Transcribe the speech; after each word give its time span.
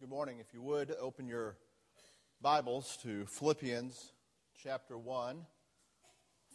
Good 0.00 0.10
morning. 0.10 0.38
If 0.40 0.52
you 0.52 0.60
would, 0.60 0.92
open 1.00 1.28
your 1.28 1.56
Bibles 2.42 2.98
to 3.04 3.26
Philippians 3.26 4.12
chapter 4.60 4.98
1. 4.98 5.46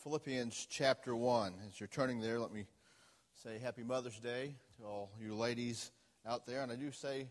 Philippians 0.04 0.68
chapter 0.70 1.16
1. 1.16 1.54
As 1.66 1.80
you're 1.80 1.88
turning 1.88 2.20
there, 2.20 2.38
let 2.38 2.52
me 2.52 2.66
say 3.42 3.58
Happy 3.58 3.82
Mother's 3.82 4.20
Day 4.20 4.56
to 4.78 4.84
all 4.84 5.12
you 5.18 5.36
ladies 5.36 5.92
out 6.28 6.46
there. 6.46 6.64
And 6.64 6.72
I 6.72 6.76
do 6.76 6.92
say 6.92 7.30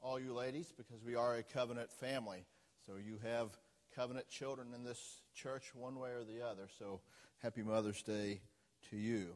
all 0.00 0.18
you 0.18 0.32
ladies 0.32 0.72
because 0.74 1.04
we 1.04 1.14
are 1.14 1.36
a 1.36 1.42
covenant 1.42 1.92
family. 1.92 2.46
So 2.86 2.94
you 2.96 3.18
have 3.22 3.50
covenant 3.94 4.30
children 4.30 4.68
in 4.74 4.82
this 4.82 5.20
church 5.34 5.74
one 5.74 5.96
way 6.00 6.10
or 6.12 6.24
the 6.24 6.42
other. 6.44 6.68
So 6.78 7.02
happy 7.42 7.62
Mother's 7.62 8.02
Day 8.02 8.40
to 8.88 8.96
you. 8.96 9.34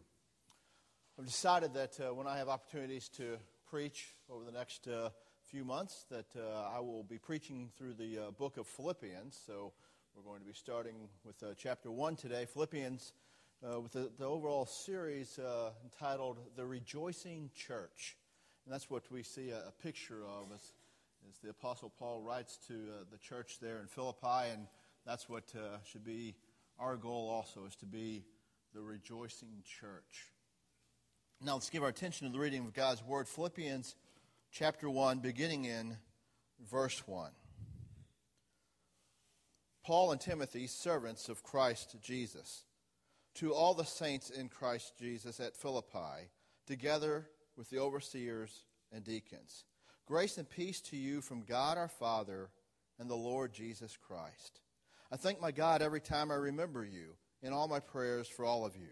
I've 1.19 1.27
decided 1.27 1.75
that 1.75 2.01
uh, 2.01 2.15
when 2.15 2.27
I 2.27 2.39
have 2.39 2.49
opportunities 2.49 3.11
to 3.11 3.37
preach 3.69 4.15
over 4.31 4.43
the 4.43 4.53
next 4.53 4.89
uh, 4.89 5.11
few 5.55 5.65
months, 5.65 6.05
that 6.11 6.27
uh, 6.37 6.77
I 6.77 6.81
will 6.81 7.05
be 7.05 7.17
preaching 7.17 7.71
through 7.79 7.95
the 7.95 8.19
uh, 8.19 8.31
book 8.33 8.57
of 8.57 8.67
Philippians. 8.67 9.39
So 9.47 9.73
we're 10.17 10.25
going 10.25 10.41
to 10.41 10.47
be 10.47 10.53
starting 10.53 11.09
with 11.25 11.41
uh, 11.45 11.55
chapter 11.57 11.93
1 11.93 12.17
today, 12.17 12.45
Philippians, 12.53 13.13
uh, 13.63 13.81
with 13.81 13.93
the, 13.93 14.11
the, 14.19 14.25
overall 14.25 14.67
series 14.67 15.39
entitled 15.85 16.41
The 16.57 16.67
Rejoicing 16.67 17.51
Church. 17.55 18.17
And 18.65 18.75
that's 18.75 18.91
what 18.91 19.05
we 19.13 19.23
see 19.23 19.51
a, 19.51 19.69
a 19.69 19.71
picture 19.81 20.25
of 20.25 20.51
as, 20.53 20.73
as, 21.31 21.39
the 21.39 21.51
Apostle 21.51 21.93
Paul 22.01 22.21
writes 22.21 22.59
to 22.67 22.73
the 23.13 23.19
church 23.19 23.61
there 23.61 23.79
in 23.79 23.87
Philippi, 23.87 24.51
and 24.53 24.67
that's 25.07 25.29
what 25.29 25.55
should 25.85 26.05
be 26.05 26.35
our 26.81 26.97
goal 26.97 27.31
also, 27.31 27.65
is 27.65 27.77
to 27.77 27.87
be 27.87 28.25
the 28.75 28.83
rejoicing 28.83 29.63
church. 29.65 30.33
Now 31.41 31.55
let's 31.55 31.71
give 31.71 31.85
our 31.85 31.91
attention 31.91 32.27
to 32.27 32.33
the 32.33 32.41
reading 32.41 32.63
of 32.63 32.75
God's 32.75 33.05
Word. 33.05 33.29
Philippians 33.29 33.95
chapter 34.55 34.89
1, 34.89 35.19
beginning 35.19 35.65
in 35.65 35.97
verse 36.71 37.03
1. 37.09 37.33
Paul 39.85 40.13
and 40.13 40.21
Timothy, 40.21 40.69
servants 40.69 41.29
of 41.29 41.43
Christ 41.43 41.97
Jesus, 42.01 42.63
to 43.35 43.53
all 43.53 43.75
the 43.75 43.85
saints 43.85 44.31
in 44.31 44.49
Christ 44.49 44.93
Jesus 44.97 45.41
at 45.41 45.57
Philippi, 45.57 46.31
together 46.69 47.27
with 47.57 47.69
the 47.69 47.81
overseers 47.81 48.65
and 48.93 49.03
deacons. 49.03 49.65
Grace 50.07 50.39
and 50.39 50.49
peace 50.49 50.81
to 50.83 50.97
you 50.97 51.21
from 51.21 51.43
God 51.43 51.77
our 51.77 51.89
Father 51.89 52.51
and 53.01 53.11
the 53.11 53.17
Lord 53.17 53.53
Jesus 53.53 53.97
Christ. 53.97 54.61
I 55.11 55.17
thank 55.17 55.41
my 55.41 55.51
God 55.51 55.83
every 55.83 56.01
time 56.01 56.31
I 56.31 56.37
remember 56.37 56.85
you 56.85 57.17
in 57.43 57.53
all 57.53 57.67
my 57.67 57.81
prayers 57.81 58.29
for 58.29 58.45
all 58.45 58.65
of 58.65 58.77
you 58.77 58.91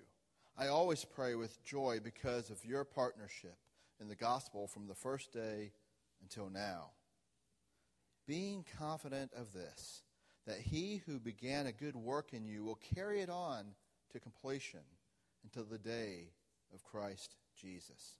I 0.58 0.68
always 0.68 1.04
pray 1.04 1.34
with 1.34 1.64
joy 1.64 1.98
because 2.02 2.50
of 2.50 2.64
your 2.64 2.84
partnership 2.84 3.56
in 4.02 4.08
the 4.08 4.16
gospel 4.16 4.66
from 4.66 4.88
the 4.88 4.94
first 4.94 5.32
day 5.32 5.72
until 6.20 6.50
now. 6.50 6.90
Being 8.26 8.64
confident 8.78 9.30
of 9.34 9.52
this, 9.52 10.02
that 10.46 10.58
he 10.58 11.02
who 11.06 11.20
began 11.20 11.66
a 11.66 11.72
good 11.72 11.94
work 11.94 12.32
in 12.32 12.44
you 12.44 12.64
will 12.64 12.78
carry 12.94 13.20
it 13.20 13.30
on 13.30 13.64
to 14.12 14.20
completion 14.20 14.80
until 15.44 15.64
the 15.64 15.78
day 15.78 16.32
of 16.74 16.82
Christ 16.82 17.36
Jesus. 17.56 18.18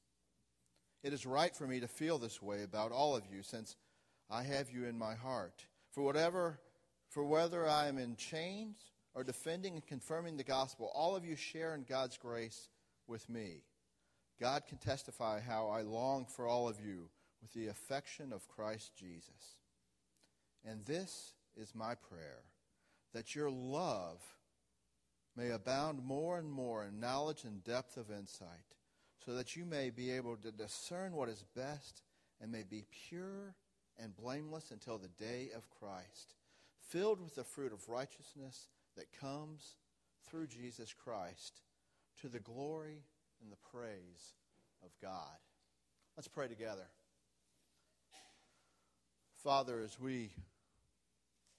It 1.02 1.12
is 1.12 1.27
right 1.27 1.55
for 1.55 1.66
me 1.66 1.80
to 1.80 1.89
feel 1.89 2.19
this 2.19 2.41
way 2.41 2.62
about 2.62 2.92
all 2.92 3.17
of 3.17 3.24
you, 3.27 3.42
since 3.42 3.77
I 4.30 4.44
have 4.44 4.70
you 4.70 4.84
in 4.84 4.96
my 4.96 5.14
heart. 5.14 5.67
For 5.91 6.02
whatever, 6.02 6.61
for 7.08 7.24
whether 7.24 7.69
I 7.69 7.89
am 7.89 7.98
in 7.98 8.14
chains 8.14 8.77
or 9.14 9.24
defending 9.24 9.74
and 9.74 9.86
confirming 9.86 10.36
the 10.36 10.44
gospel, 10.44 10.92
all 10.94 11.17
of 11.17 11.24
you 11.24 11.34
share 11.34 11.74
in 11.74 11.83
God's 11.83 12.17
grace 12.17 12.69
with 13.08 13.28
me. 13.28 13.64
God 14.41 14.62
can 14.66 14.78
testify 14.78 15.41
how 15.41 15.69
I 15.69 15.83
long 15.83 16.27
for 16.27 16.47
all 16.47 16.69
of 16.69 16.80
you 16.80 17.08
with 17.41 17.52
the 17.52 17.69
affection 17.69 18.33
of 18.33 18.48
Christ 18.48 18.92
Jesus. 18.97 19.56
And 20.64 20.84
this 20.84 21.34
is 21.56 21.74
my 21.74 21.94
prayer 21.94 22.44
that 23.12 23.34
your 23.34 23.50
love 23.50 24.20
may 25.36 25.51
abound 25.51 26.05
more 26.05 26.39
and 26.39 26.51
more 26.51 26.84
in 26.84 27.01
knowledge 27.01 27.45
and 27.45 27.64
depth 27.64 27.96
of 27.96 28.11
insight, 28.11 28.48
so 29.24 29.34
that 29.34 29.56
you 29.56 29.64
may 29.64 29.90
be 29.90 30.11
able 30.11 30.36
to 30.36 30.51
discern 30.51 31.12
what 31.12 31.29
is 31.29 31.45
best 31.55 32.02
and 32.40 32.51
may 32.51 32.62
be 32.62 32.85
pure 33.08 33.55
and 33.98 34.17
blameless 34.17 34.70
until 34.70 34.98
the 34.98 35.08
day 35.08 35.51
of 35.55 35.70
Christ, 35.70 36.35
filled 36.89 37.20
with 37.20 37.35
the 37.35 37.45
fruit 37.45 37.73
of 37.73 37.89
righteousness 37.89 38.68
that 38.96 39.12
comes 39.18 39.77
through 40.29 40.46
Jesus 40.48 40.92
Christ 40.92 41.62
to 42.20 42.29
the 42.29 42.40
glory 42.40 43.05
and 43.42 43.51
the 43.51 43.57
praise 43.77 44.35
of 44.85 44.91
God. 45.01 45.39
Let's 46.17 46.29
pray 46.29 46.48
together. 46.48 46.86
Father, 49.42 49.80
as 49.80 49.98
we 49.98 50.30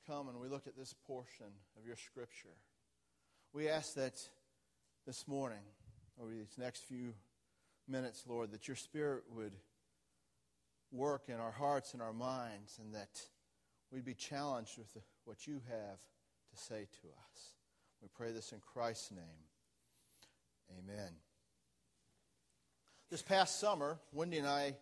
come 0.08 0.30
and 0.30 0.40
we 0.40 0.48
look 0.48 0.68
at 0.68 0.78
this 0.78 0.96
portion 1.06 1.48
of 1.78 1.86
your 1.86 1.98
scripture, 1.98 2.56
we 3.52 3.68
ask 3.68 3.96
that 3.96 4.20
this 5.06 5.28
morning, 5.28 5.64
over 6.22 6.32
these 6.32 6.56
next 6.58 6.86
few 6.86 7.14
minutes, 7.88 8.24
Lord, 8.28 8.52
that 8.52 8.68
your 8.68 8.78
Spirit 8.78 9.24
would 9.36 9.54
work 10.92 11.24
in 11.28 11.36
our 11.36 11.52
hearts 11.52 11.94
and 11.94 12.02
our 12.02 12.14
minds, 12.14 12.80
and 12.80 12.94
that 12.94 13.20
we'd 13.92 14.06
be 14.06 14.14
challenged 14.14 14.78
with 14.78 14.96
what 15.26 15.46
you 15.48 15.62
have 15.70 16.00
to 16.52 16.58
say 16.58 16.88
to 17.02 17.08
us. 17.08 17.54
We 18.02 18.08
pray 18.16 18.32
this 18.32 18.52
in 18.52 18.60
Christ's 18.60 19.12
name. 19.12 19.44
Amen. 20.80 21.14
This 23.14 23.22
past 23.22 23.60
summer, 23.60 24.00
Wendy 24.12 24.40
and 24.40 24.48
I 24.48 24.74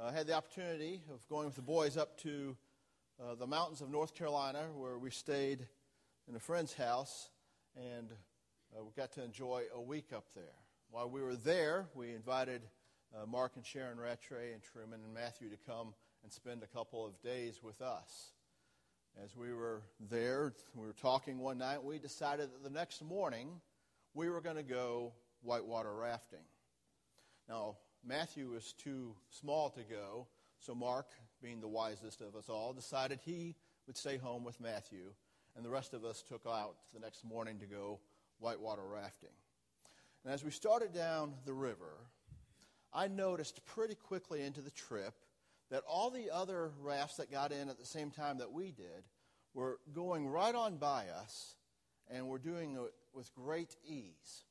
uh, 0.00 0.10
had 0.10 0.26
the 0.26 0.32
opportunity 0.32 1.02
of 1.12 1.28
going 1.28 1.44
with 1.44 1.56
the 1.56 1.60
boys 1.60 1.98
up 1.98 2.18
to 2.22 2.56
uh, 3.22 3.34
the 3.34 3.46
mountains 3.46 3.82
of 3.82 3.90
North 3.90 4.14
Carolina, 4.14 4.62
where 4.74 4.96
we 4.96 5.10
stayed 5.10 5.58
in 6.26 6.34
a 6.36 6.38
friend's 6.38 6.72
house, 6.72 7.28
and 7.76 8.08
uh, 8.74 8.82
we 8.82 8.92
got 8.96 9.12
to 9.12 9.22
enjoy 9.22 9.64
a 9.74 9.80
week 9.82 10.06
up 10.16 10.24
there. 10.34 10.54
While 10.90 11.10
we 11.10 11.20
were 11.20 11.36
there, 11.36 11.84
we 11.94 12.14
invited 12.14 12.62
uh, 13.14 13.26
Mark 13.26 13.52
and 13.56 13.66
Sharon 13.66 14.00
Rattray 14.00 14.54
and 14.54 14.62
Truman 14.62 15.00
and 15.04 15.12
Matthew 15.12 15.50
to 15.50 15.58
come 15.66 15.92
and 16.22 16.32
spend 16.32 16.62
a 16.62 16.66
couple 16.68 17.04
of 17.04 17.20
days 17.20 17.60
with 17.62 17.82
us 17.82 18.32
as 19.22 19.36
we 19.36 19.52
were 19.52 19.82
there, 20.10 20.54
we 20.74 20.86
were 20.86 20.94
talking 20.94 21.40
one 21.40 21.58
night, 21.58 21.84
we 21.84 21.98
decided 21.98 22.48
that 22.54 22.64
the 22.64 22.70
next 22.70 23.04
morning 23.04 23.60
we 24.14 24.30
were 24.30 24.40
going 24.40 24.56
to 24.56 24.62
go 24.62 25.12
whitewater 25.42 25.92
rafting. 25.92 26.40
Now, 27.48 27.76
Matthew 28.04 28.50
was 28.50 28.72
too 28.72 29.14
small 29.30 29.70
to 29.70 29.82
go, 29.82 30.26
so 30.58 30.74
Mark, 30.74 31.06
being 31.42 31.60
the 31.60 31.68
wisest 31.68 32.20
of 32.20 32.34
us 32.34 32.48
all, 32.48 32.72
decided 32.72 33.20
he 33.24 33.54
would 33.86 33.96
stay 33.96 34.16
home 34.16 34.44
with 34.44 34.60
Matthew, 34.60 35.12
and 35.54 35.64
the 35.64 35.70
rest 35.70 35.94
of 35.94 36.04
us 36.04 36.22
took 36.22 36.46
out 36.46 36.76
the 36.92 37.00
next 37.00 37.24
morning 37.24 37.58
to 37.60 37.66
go 37.66 38.00
whitewater 38.38 38.82
rafting. 38.84 39.30
And 40.24 40.34
as 40.34 40.44
we 40.44 40.50
started 40.50 40.92
down 40.92 41.34
the 41.44 41.52
river, 41.52 41.94
I 42.92 43.08
noticed 43.08 43.64
pretty 43.64 43.94
quickly 43.94 44.42
into 44.42 44.60
the 44.60 44.70
trip 44.70 45.14
that 45.70 45.82
all 45.88 46.10
the 46.10 46.30
other 46.30 46.72
rafts 46.80 47.16
that 47.16 47.30
got 47.30 47.52
in 47.52 47.68
at 47.68 47.78
the 47.78 47.86
same 47.86 48.10
time 48.10 48.38
that 48.38 48.52
we 48.52 48.72
did 48.72 49.04
were 49.54 49.78
going 49.94 50.26
right 50.26 50.54
on 50.54 50.76
by 50.76 51.06
us 51.08 51.54
and 52.10 52.28
were 52.28 52.38
doing 52.38 52.76
it 52.76 52.92
with 53.12 53.32
great 53.34 53.76
ease. 53.84 54.44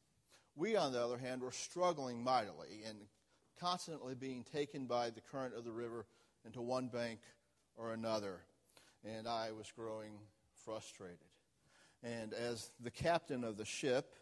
We, 0.56 0.76
on 0.76 0.94
the 0.94 1.04
other 1.04 1.18
hand, 1.18 1.42
were 1.42 1.52
struggling 1.52 2.24
mightily 2.24 2.84
and 2.88 2.98
constantly 3.60 4.16
being 4.16 4.44
taken 4.44 4.86
by 4.86 5.10
the 5.10 5.22
current 5.22 5.54
of 5.56 5.66
the 5.66 5.72
river 5.72 6.06
into 6.46 6.62
one 6.62 6.88
bank 6.88 7.20
or 7.76 7.94
another. 7.94 8.42
And 9.04 9.28
I 9.28 9.52
was 9.52 9.72
growing 9.76 10.14
frustrated. 10.64 11.18
And 12.04 12.34
as 12.34 12.72
the 12.82 12.92
captain 12.92 13.44
of 13.44 13.58
the 13.58 13.66
ship, 13.66 14.16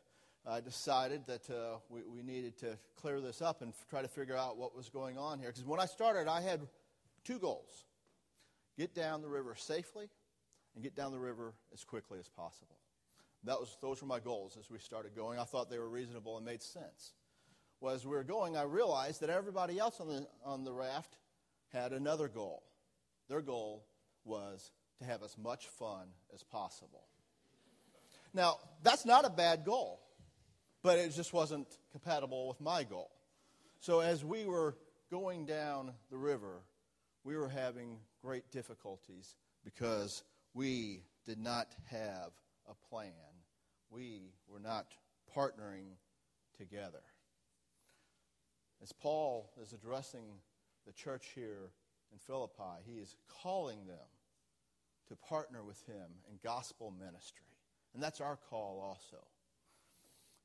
I 0.46 0.60
decided 0.60 1.26
that 1.28 1.50
uh, 1.50 1.78
we, 1.90 2.02
we 2.04 2.22
needed 2.22 2.58
to 2.60 2.78
clear 3.00 3.22
this 3.22 3.42
up 3.42 3.62
and 3.62 3.72
f- 3.72 3.86
try 3.90 4.02
to 4.02 4.08
figure 4.08 4.36
out 4.36 4.58
what 4.58 4.76
was 4.76 4.90
going 4.90 5.18
on 5.18 5.40
here. 5.40 5.50
Because 5.50 5.66
when 5.66 5.80
I 5.80 5.86
started, 5.86 6.28
I 6.28 6.42
had 6.42 6.62
two 7.24 7.40
goals 7.40 7.86
get 8.78 8.94
down 8.94 9.22
the 9.22 9.30
river 9.30 9.56
safely 9.56 10.10
and 10.76 10.84
get 10.84 10.96
down 10.96 11.12
the 11.12 11.20
river 11.20 11.54
as 11.74 11.84
quickly 11.84 12.20
as 12.20 12.28
possible. 12.28 12.76
That 13.46 13.60
was, 13.60 13.78
those 13.82 14.02
were 14.02 14.08
my 14.08 14.20
goals 14.20 14.58
as 14.58 14.70
we 14.70 14.80
started 14.80 15.16
going. 15.16 15.40
I 15.40 15.44
thought 15.44 15.70
they 15.70 15.80
were 15.80 15.90
reasonable 15.90 16.38
and 16.38 16.46
made 16.46 16.62
sense. 16.62 17.14
Well, 17.82 17.94
as 17.94 18.06
we 18.06 18.12
were 18.12 18.24
going, 18.24 18.56
I 18.56 18.64
realized 18.64 19.22
that 19.22 19.30
everybody 19.30 19.78
else 19.78 20.00
on 20.00 20.08
the, 20.08 20.28
on 20.46 20.64
the 20.64 20.72
raft 20.72 21.18
had 21.74 21.92
another 21.92 22.30
goal. 22.30 22.64
Their 23.28 23.42
goal 23.42 23.86
was 24.24 24.72
to 25.00 25.06
have 25.06 25.24
as 25.24 25.38
much 25.38 25.68
fun 25.68 26.08
as 26.34 26.44
possible. 26.44 27.04
Now, 28.34 28.58
that's 28.82 29.06
not 29.06 29.26
a 29.26 29.30
bad 29.30 29.66
goal, 29.66 30.00
but 30.82 30.98
it 30.98 31.14
just 31.14 31.34
wasn't 31.34 31.68
compatible 31.92 32.48
with 32.48 32.62
my 32.62 32.84
goal. 32.84 33.12
So 33.80 34.00
as 34.00 34.24
we 34.24 34.46
were 34.46 34.78
going 35.12 35.46
down 35.46 35.92
the 36.10 36.18
river, 36.18 36.62
we 37.26 37.36
were 37.36 37.50
having 37.50 37.98
great 38.22 38.50
difficulties 38.52 39.36
because 39.64 40.24
we 40.54 41.04
did 41.26 41.38
not 41.38 41.68
have 41.92 42.32
a 42.70 42.90
plan. 42.90 43.12
We 43.94 44.32
were 44.48 44.60
not 44.60 44.88
partnering 45.36 45.98
together. 46.58 47.04
As 48.82 48.92
Paul 48.92 49.52
is 49.62 49.72
addressing 49.72 50.26
the 50.88 50.94
church 50.94 51.28
here 51.36 51.72
in 52.12 52.18
Philippi, 52.18 52.82
he 52.86 53.00
is 53.00 53.16
calling 53.42 53.86
them 53.86 53.98
to 55.10 55.16
partner 55.16 55.64
with 55.64 55.82
him 55.86 56.10
in 56.30 56.40
gospel 56.44 56.92
ministry. 56.92 57.46
And 57.94 58.02
that's 58.02 58.20
our 58.20 58.38
call 58.50 58.82
also. 58.82 59.24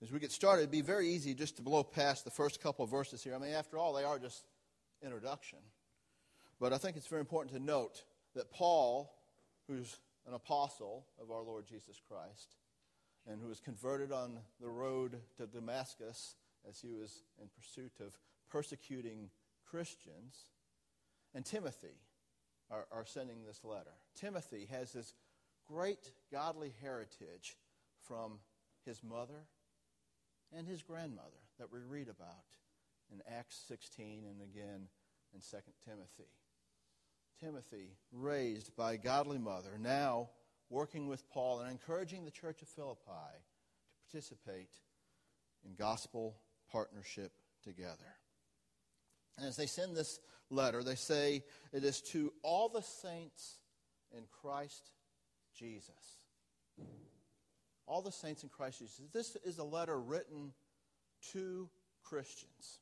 As 0.02 0.12
we 0.12 0.20
get 0.20 0.30
started, 0.30 0.62
it'd 0.62 0.70
be 0.70 0.82
very 0.82 1.08
easy 1.08 1.34
just 1.34 1.56
to 1.56 1.62
blow 1.62 1.82
past 1.82 2.24
the 2.24 2.30
first 2.30 2.62
couple 2.62 2.84
of 2.84 2.90
verses 2.90 3.24
here. 3.24 3.34
I 3.34 3.38
mean, 3.38 3.54
after 3.54 3.78
all, 3.78 3.94
they 3.94 4.04
are 4.04 4.18
just 4.18 4.44
introduction. 5.02 5.58
But 6.60 6.72
I 6.72 6.78
think 6.78 6.96
it's 6.96 7.06
very 7.06 7.20
important 7.20 7.56
to 7.56 7.62
note 7.62 8.04
that 8.34 8.50
Paul, 8.50 9.12
who's 9.66 9.98
an 10.26 10.34
apostle 10.34 11.06
of 11.20 11.30
our 11.30 11.42
Lord 11.42 11.66
Jesus 11.66 12.00
Christ, 12.08 12.54
and 13.30 13.40
who 13.40 13.48
was 13.48 13.60
converted 13.60 14.10
on 14.12 14.38
the 14.60 14.68
road 14.68 15.20
to 15.36 15.46
Damascus 15.46 16.36
as 16.68 16.80
he 16.80 16.92
was 16.92 17.22
in 17.40 17.48
pursuit 17.48 17.92
of 18.00 18.18
persecuting 18.50 19.30
Christians, 19.70 20.34
and 21.34 21.44
Timothy 21.44 22.00
are, 22.70 22.86
are 22.90 23.04
sending 23.04 23.44
this 23.44 23.64
letter. 23.64 23.92
Timothy 24.14 24.66
has 24.70 24.92
this 24.92 25.14
great 25.66 26.12
godly 26.32 26.72
heritage 26.80 27.56
from 28.06 28.38
his 28.84 29.02
mother 29.02 29.44
and 30.56 30.66
his 30.66 30.82
grandmother 30.82 31.28
that 31.58 31.70
we 31.72 31.80
read 31.80 32.08
about 32.08 32.44
in 33.12 33.20
Acts 33.30 33.62
16 33.68 34.24
and 34.28 34.40
again 34.42 34.88
in 35.34 35.40
2 35.40 35.56
Timothy. 35.84 36.30
Timothy, 37.40 37.90
raised 38.10 38.74
by 38.74 38.94
a 38.94 38.98
godly 38.98 39.38
mother, 39.38 39.78
now 39.78 40.30
working 40.70 41.08
with 41.08 41.28
Paul 41.30 41.60
and 41.60 41.70
encouraging 41.70 42.24
the 42.24 42.30
church 42.30 42.62
of 42.62 42.68
Philippi 42.68 43.00
to 43.06 44.10
participate 44.10 44.70
in 45.64 45.74
gospel 45.74 46.36
partnership 46.70 47.32
together. 47.64 48.16
And 49.36 49.46
as 49.46 49.56
they 49.56 49.66
send 49.66 49.96
this 49.96 50.18
letter, 50.50 50.82
they 50.82 50.94
say 50.94 51.44
it 51.72 51.84
is 51.84 52.00
to 52.12 52.32
all 52.42 52.68
the 52.68 52.82
saints 52.82 53.58
in 54.16 54.24
Christ 54.42 54.90
Jesus. 55.56 56.18
All 57.86 58.02
the 58.02 58.12
saints 58.12 58.42
in 58.42 58.48
Christ 58.48 58.80
Jesus. 58.80 59.00
This 59.12 59.36
is 59.44 59.58
a 59.58 59.64
letter 59.64 59.98
written 59.98 60.52
to 61.32 61.68
Christians. 62.04 62.80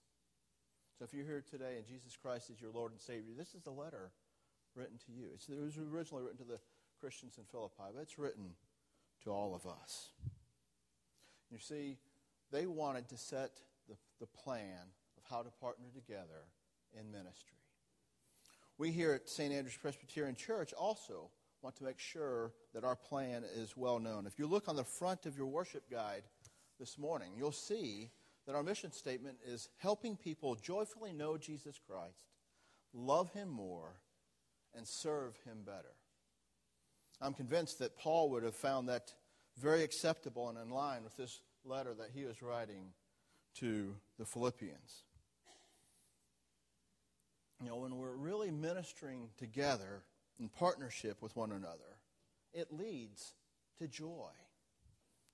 So 0.98 1.04
if 1.04 1.12
you're 1.12 1.26
here 1.26 1.44
today 1.48 1.76
and 1.76 1.86
Jesus 1.86 2.16
Christ 2.16 2.50
is 2.50 2.60
your 2.60 2.70
Lord 2.72 2.92
and 2.92 3.00
Savior, 3.00 3.34
this 3.36 3.54
is 3.54 3.66
a 3.66 3.70
letter 3.70 4.10
written 4.74 4.98
to 5.06 5.12
you. 5.12 5.26
It 5.48 5.62
was 5.62 5.76
originally 5.76 6.24
written 6.24 6.38
to 6.38 6.44
the 6.44 6.58
Christians 7.06 7.38
in 7.38 7.44
Philippi, 7.44 7.84
but 7.94 8.02
it's 8.02 8.18
written 8.18 8.50
to 9.22 9.30
all 9.30 9.54
of 9.54 9.64
us. 9.64 10.08
You 11.52 11.58
see, 11.60 11.98
they 12.50 12.66
wanted 12.66 13.08
to 13.10 13.16
set 13.16 13.52
the, 13.88 13.94
the 14.18 14.26
plan 14.26 14.90
of 15.16 15.22
how 15.30 15.42
to 15.42 15.50
partner 15.60 15.86
together 15.94 16.42
in 16.98 17.12
ministry. 17.12 17.58
We 18.76 18.90
here 18.90 19.12
at 19.12 19.28
St. 19.28 19.54
Andrew's 19.54 19.76
Presbyterian 19.76 20.34
Church 20.34 20.72
also 20.72 21.30
want 21.62 21.76
to 21.76 21.84
make 21.84 22.00
sure 22.00 22.50
that 22.74 22.82
our 22.82 22.96
plan 22.96 23.44
is 23.54 23.76
well 23.76 24.00
known. 24.00 24.26
If 24.26 24.36
you 24.40 24.48
look 24.48 24.68
on 24.68 24.74
the 24.74 24.82
front 24.82 25.26
of 25.26 25.36
your 25.38 25.46
worship 25.46 25.88
guide 25.88 26.24
this 26.80 26.98
morning, 26.98 27.30
you'll 27.36 27.52
see 27.52 28.10
that 28.48 28.56
our 28.56 28.64
mission 28.64 28.90
statement 28.90 29.36
is 29.46 29.68
helping 29.76 30.16
people 30.16 30.56
joyfully 30.56 31.12
know 31.12 31.38
Jesus 31.38 31.78
Christ, 31.88 32.24
love 32.92 33.32
him 33.32 33.48
more, 33.48 33.92
and 34.74 34.88
serve 34.88 35.36
him 35.44 35.58
better. 35.64 35.94
I'm 37.20 37.34
convinced 37.34 37.78
that 37.78 37.96
Paul 37.96 38.30
would 38.30 38.42
have 38.42 38.54
found 38.54 38.88
that 38.88 39.12
very 39.58 39.82
acceptable 39.82 40.48
and 40.48 40.58
in 40.58 40.70
line 40.70 41.02
with 41.02 41.16
this 41.16 41.40
letter 41.64 41.94
that 41.94 42.10
he 42.14 42.24
was 42.24 42.42
writing 42.42 42.92
to 43.60 43.94
the 44.18 44.26
Philippians. 44.26 45.04
You 47.62 47.68
know, 47.68 47.76
when 47.76 47.96
we're 47.96 48.14
really 48.14 48.50
ministering 48.50 49.30
together 49.38 50.02
in 50.38 50.50
partnership 50.50 51.22
with 51.22 51.34
one 51.36 51.52
another, 51.52 51.98
it 52.52 52.70
leads 52.70 53.32
to 53.78 53.88
joy. 53.88 54.30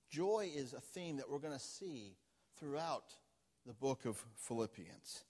Joy 0.09 0.51
is 0.55 0.73
a 0.73 0.79
theme 0.79 1.17
that 1.17 1.29
we're 1.29 1.39
going 1.39 1.53
to 1.53 1.59
see 1.59 2.15
throughout 2.57 3.15
the 3.65 3.73
book 3.73 4.05
of 4.05 4.23
Philippians. 4.37 5.23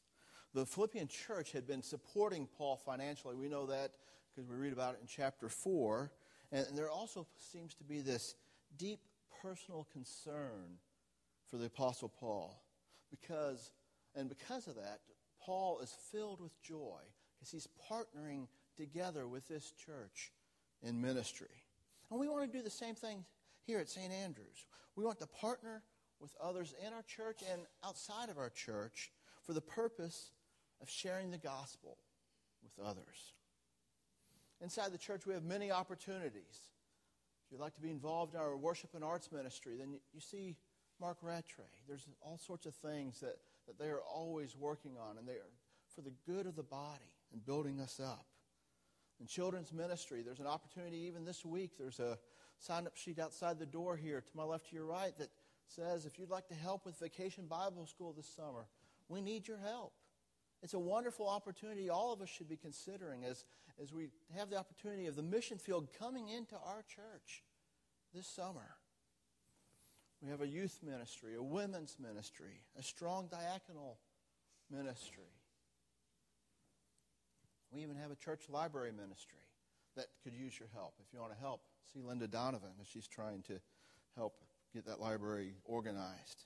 The 0.54 0.68
Philippian 0.68 1.08
church 1.08 1.52
had 1.52 1.66
been 1.66 1.82
supporting 1.82 2.48
Paul 2.58 2.78
financially. 2.78 3.36
We 3.36 3.50
know 3.50 3.66
that 3.68 3.92
because 4.36 4.48
we 4.48 4.56
read 4.56 4.74
about 4.74 4.96
it 4.96 5.00
in 5.02 5.08
chapter 5.08 5.50
4. 5.50 6.12
And 6.54 6.78
there 6.78 6.90
also 6.90 7.26
seems 7.36 7.74
to 7.76 7.84
be 7.84 8.02
this 8.02 8.36
deep 8.78 9.00
personal 9.42 9.88
concern 9.92 10.78
for 11.50 11.58
the 11.58 11.66
Apostle 11.66 12.10
Paul. 12.10 12.64
Because, 13.10 13.72
and 14.16 14.30
because 14.30 14.68
of 14.68 14.76
that, 14.76 15.00
Paul 15.44 15.80
is 15.80 15.96
filled 16.12 16.40
with 16.40 16.52
joy 16.62 17.00
because 17.36 17.52
he's 17.52 17.68
partnering 17.92 18.48
together 18.78 19.28
with 19.28 19.48
this 19.48 19.72
church 19.72 20.32
in 20.84 21.02
ministry. 21.02 21.64
And 22.12 22.20
we 22.20 22.30
want 22.30 22.50
to 22.50 22.58
do 22.58 22.64
the 22.64 22.70
same 22.70 22.96
thing 22.96 23.26
here 23.66 23.80
at 23.80 23.90
St. 23.90 24.12
Andrews. 24.12 24.68
We 24.96 25.04
want 25.04 25.20
to 25.20 25.28
partner 25.28 25.82
with 26.20 26.36
others 26.42 26.76
in 26.86 26.94
our 26.94 27.02
church 27.02 27.42
and 27.52 27.64
outside 27.84 28.30
of 28.30 28.38
our 28.38 28.52
church 28.52 29.12
for 29.44 29.54
the 29.54 29.62
purpose 29.62 30.32
of 30.82 30.90
sharing 30.90 31.32
the 31.32 31.38
gospel 31.38 31.98
with 32.62 32.86
others. 32.86 33.34
Inside 34.64 34.94
the 34.94 34.98
church, 34.98 35.26
we 35.26 35.34
have 35.34 35.44
many 35.44 35.72
opportunities. 35.72 36.70
If 37.46 37.52
you'd 37.52 37.60
like 37.60 37.76
to 37.76 37.82
be 37.82 37.90
involved 37.90 38.34
in 38.34 38.40
our 38.40 38.56
worship 38.56 38.92
and 38.96 39.04
arts 39.04 39.30
ministry, 39.30 39.76
then 39.78 40.00
you 40.14 40.22
see 40.22 40.56
Mark 41.02 41.18
Rattray. 41.22 41.66
There's 41.86 42.08
all 42.22 42.38
sorts 42.38 42.66
of 42.66 42.74
things 42.74 43.20
that, 43.20 43.36
that 43.68 43.78
they 43.78 43.90
are 43.90 44.00
always 44.00 44.56
working 44.56 44.94
on, 44.98 45.18
and 45.18 45.28
they 45.28 45.34
are 45.34 45.52
for 45.94 46.02
the 46.02 46.14
good 46.26 46.46
of 46.46 46.56
the 46.56 46.64
body 46.64 47.12
and 47.34 47.46
building 47.46 47.82
us 47.82 48.00
up. 48.00 48.26
In 49.20 49.28
children's 49.28 49.74
ministry, 49.74 50.22
there's 50.24 50.40
an 50.40 50.48
opportunity 50.48 50.98
even 51.08 51.26
this 51.26 51.44
week. 51.44 51.72
There's 51.78 52.00
a 52.00 52.18
sign 52.58 52.88
up 52.88 52.96
sheet 52.96 53.20
outside 53.20 53.60
the 53.60 53.66
door 53.66 53.98
here 53.98 54.22
to 54.22 54.38
my 54.38 54.44
left 54.44 54.70
to 54.70 54.76
your 54.76 54.86
right 54.86 55.16
that 55.18 55.30
says 55.68 56.06
if 56.06 56.18
you'd 56.18 56.30
like 56.30 56.48
to 56.48 56.56
help 56.56 56.86
with 56.86 56.98
Vacation 57.00 57.48
Bible 57.48 57.86
School 57.86 58.14
this 58.14 58.34
summer, 58.34 58.68
we 59.10 59.20
need 59.22 59.46
your 59.46 59.60
help. 59.60 59.92
It's 60.64 60.74
a 60.74 60.80
wonderful 60.80 61.28
opportunity 61.28 61.90
all 61.90 62.14
of 62.14 62.22
us 62.22 62.30
should 62.30 62.48
be 62.48 62.56
considering 62.56 63.26
as, 63.26 63.44
as 63.82 63.92
we 63.92 64.08
have 64.36 64.50
the 64.50 64.56
opportunity 64.56 65.08
of 65.08 65.18
the 65.18 65.22
mission 65.22 65.58
field 65.58 65.90
coming 66.00 66.30
into 66.30 66.56
our 66.56 66.84
church 66.88 67.44
this 68.16 68.26
summer. 68.26 68.78
We 70.22 70.30
have 70.30 70.40
a 70.40 70.48
youth 70.48 70.80
ministry, 70.82 71.36
a 71.36 71.44
women's 71.44 71.98
ministry, 72.00 72.62
a 72.80 72.82
strong 72.82 73.28
diaconal 73.28 73.98
ministry. 74.72 75.36
We 77.70 77.82
even 77.82 77.98
have 77.98 78.12
a 78.12 78.16
church 78.16 78.44
library 78.50 78.94
ministry 78.94 79.44
that 79.98 80.06
could 80.24 80.34
use 80.34 80.58
your 80.58 80.70
help. 80.74 80.94
If 81.06 81.14
you 81.14 81.20
want 81.20 81.34
to 81.34 81.40
help, 81.40 81.62
see 81.94 82.02
Linda 82.02 82.28
Donovan 82.28 82.72
as 82.80 82.88
she's 82.88 83.08
trying 83.08 83.42
to 83.44 83.60
help 84.16 84.38
get 84.74 84.86
that 84.86 85.02
library 85.02 85.56
organized. 85.66 86.46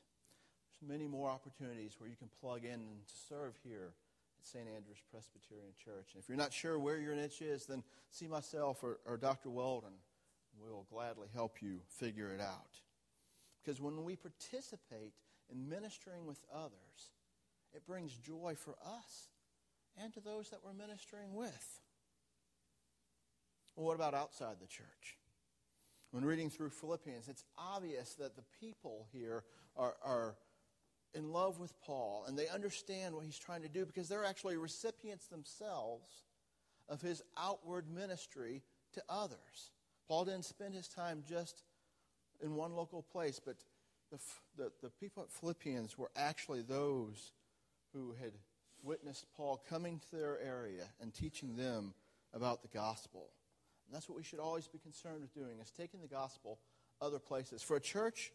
There's 0.71 0.89
many 0.89 1.07
more 1.07 1.29
opportunities 1.29 1.95
where 1.99 2.09
you 2.09 2.15
can 2.15 2.29
plug 2.41 2.65
in 2.65 2.73
and 2.73 3.01
serve 3.29 3.53
here 3.63 3.93
St. 4.47 4.65
Andrew's 4.67 5.01
Presbyterian 5.11 5.73
Church. 5.83 6.11
And 6.13 6.21
if 6.21 6.29
you're 6.29 6.37
not 6.37 6.53
sure 6.53 6.79
where 6.79 6.97
your 6.97 7.15
niche 7.15 7.41
is, 7.41 7.65
then 7.65 7.83
see 8.09 8.27
myself 8.27 8.83
or, 8.83 8.99
or 9.05 9.17
Dr. 9.17 9.49
Weldon. 9.49 9.93
We 10.63 10.71
will 10.71 10.87
gladly 10.89 11.27
help 11.33 11.61
you 11.61 11.79
figure 11.87 12.33
it 12.33 12.41
out. 12.41 12.79
Because 13.61 13.81
when 13.81 14.03
we 14.03 14.15
participate 14.15 15.13
in 15.51 15.69
ministering 15.69 16.25
with 16.25 16.39
others, 16.53 17.11
it 17.73 17.85
brings 17.85 18.15
joy 18.15 18.55
for 18.57 18.75
us 18.85 19.29
and 20.01 20.13
to 20.13 20.19
those 20.19 20.49
that 20.49 20.59
we're 20.63 20.73
ministering 20.73 21.33
with. 21.33 21.81
Well, 23.75 23.85
what 23.85 23.95
about 23.95 24.13
outside 24.13 24.55
the 24.59 24.67
church? 24.67 25.17
When 26.11 26.23
reading 26.23 26.49
through 26.49 26.69
Philippians, 26.69 27.27
it's 27.27 27.43
obvious 27.57 28.13
that 28.15 28.35
the 28.35 28.43
people 28.59 29.07
here 29.11 29.43
are, 29.75 29.95
are 30.03 30.35
in 31.13 31.31
love 31.31 31.59
with 31.59 31.73
Paul 31.81 32.25
and 32.27 32.37
they 32.37 32.47
understand 32.47 33.15
what 33.15 33.25
he's 33.25 33.37
trying 33.37 33.61
to 33.61 33.69
do 33.69 33.85
because 33.85 34.09
they're 34.09 34.25
actually 34.25 34.57
recipients 34.57 35.27
themselves 35.27 36.23
of 36.89 37.01
his 37.01 37.21
outward 37.37 37.85
ministry 37.89 38.61
to 38.93 39.03
others. 39.09 39.71
Paul 40.07 40.25
didn't 40.25 40.45
spend 40.45 40.73
his 40.73 40.87
time 40.87 41.23
just 41.27 41.63
in 42.41 42.55
one 42.55 42.73
local 42.73 43.01
place, 43.01 43.41
but 43.43 43.55
the, 44.11 44.19
the, 44.57 44.71
the 44.81 44.89
people 44.89 45.23
at 45.23 45.31
Philippians 45.31 45.97
were 45.97 46.11
actually 46.15 46.61
those 46.61 47.33
who 47.93 48.15
had 48.21 48.31
witnessed 48.83 49.25
Paul 49.35 49.61
coming 49.69 49.99
to 50.09 50.15
their 50.15 50.39
area 50.39 50.85
and 51.01 51.13
teaching 51.13 51.55
them 51.55 51.93
about 52.33 52.61
the 52.61 52.69
gospel. 52.69 53.29
And 53.87 53.95
that's 53.95 54.07
what 54.07 54.17
we 54.17 54.23
should 54.23 54.39
always 54.39 54.67
be 54.67 54.77
concerned 54.77 55.21
with 55.21 55.33
doing, 55.33 55.59
is 55.61 55.71
taking 55.71 56.01
the 56.01 56.07
gospel 56.07 56.59
other 57.01 57.19
places. 57.19 57.63
For 57.63 57.75
a 57.75 57.81
church 57.81 58.31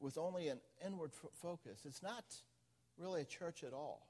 with 0.00 0.18
only 0.18 0.48
an 0.48 0.60
inward 0.84 1.12
focus, 1.34 1.80
it's 1.84 2.02
not 2.02 2.24
really 2.98 3.22
a 3.22 3.24
church 3.24 3.64
at 3.64 3.72
all. 3.72 4.06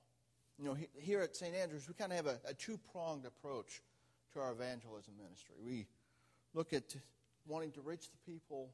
You 0.59 0.67
know, 0.67 0.77
here 0.99 1.21
at 1.21 1.35
St. 1.35 1.55
Andrews, 1.55 1.89
we 1.89 1.95
kind 1.95 2.13
of 2.13 2.17
have 2.17 2.27
a, 2.27 2.39
a 2.49 2.55
two-pronged 2.55 3.25
approach 3.27 3.83
to 4.33 4.41
our 4.41 4.53
evangelism 4.53 5.15
ministry. 5.17 5.57
We 5.65 5.87
look 6.53 6.73
at 6.73 6.95
wanting 7.47 7.73
to 7.73 7.81
reach 7.81 8.11
the 8.11 8.33
people 8.33 8.71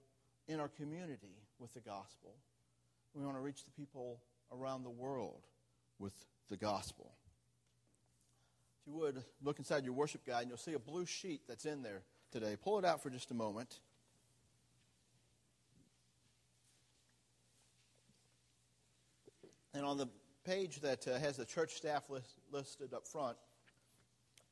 in 0.48 0.60
our 0.60 0.68
community 0.68 1.36
with 1.58 1.72
the 1.72 1.80
gospel. 1.80 2.34
We 3.14 3.24
want 3.24 3.36
to 3.36 3.40
reach 3.40 3.64
the 3.64 3.70
people 3.70 4.20
around 4.52 4.84
the 4.84 4.90
world 4.90 5.46
with 5.98 6.12
the 6.48 6.56
gospel. 6.56 7.12
if 8.80 8.86
you 8.86 8.98
would, 8.98 9.22
look 9.42 9.58
inside 9.58 9.84
your 9.84 9.92
worship 9.92 10.26
guide 10.26 10.42
and 10.42 10.48
you'll 10.48 10.58
see 10.58 10.74
a 10.74 10.78
blue 10.78 11.06
sheet 11.06 11.42
that's 11.48 11.64
in 11.64 11.82
there 11.82 12.02
today. 12.32 12.56
Pull 12.62 12.78
it 12.78 12.84
out 12.84 13.02
for 13.02 13.10
just 13.10 13.30
a 13.30 13.34
moment. 13.34 13.80
On 19.90 19.96
the 19.96 20.08
page 20.44 20.80
that 20.82 21.08
uh, 21.08 21.18
has 21.18 21.36
the 21.36 21.44
church 21.44 21.74
staff 21.74 22.08
list, 22.08 22.38
listed 22.52 22.94
up 22.94 23.08
front, 23.08 23.36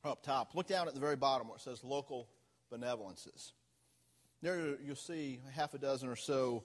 up 0.05 0.21
top, 0.25 0.53
look 0.57 0.67
down 0.67 0.89
at 0.89 0.95
the 0.95 1.01
very 1.01 1.15
bottom 1.15 1.47
where 1.47 1.57
it 1.57 1.63
says 1.63 1.85
local 1.85 2.29
benevolences. 2.73 3.53
There 4.43 4.77
you'll 4.85 4.97
see 4.97 5.39
half 5.55 5.75
a 5.75 5.79
dozen 5.79 6.09
or 6.09 6.17
so 6.17 6.65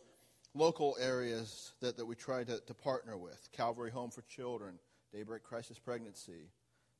local 0.56 0.98
areas 1.00 1.74
that, 1.82 1.98
that 1.98 2.06
we 2.06 2.16
try 2.16 2.44
to, 2.44 2.60
to 2.62 2.74
partner 2.74 3.16
with 3.16 3.48
Calvary 3.52 3.92
Home 3.92 4.10
for 4.10 4.24
Children, 4.24 4.80
Daybreak 5.14 5.44
Crisis 5.44 5.78
Pregnancy, 5.78 6.50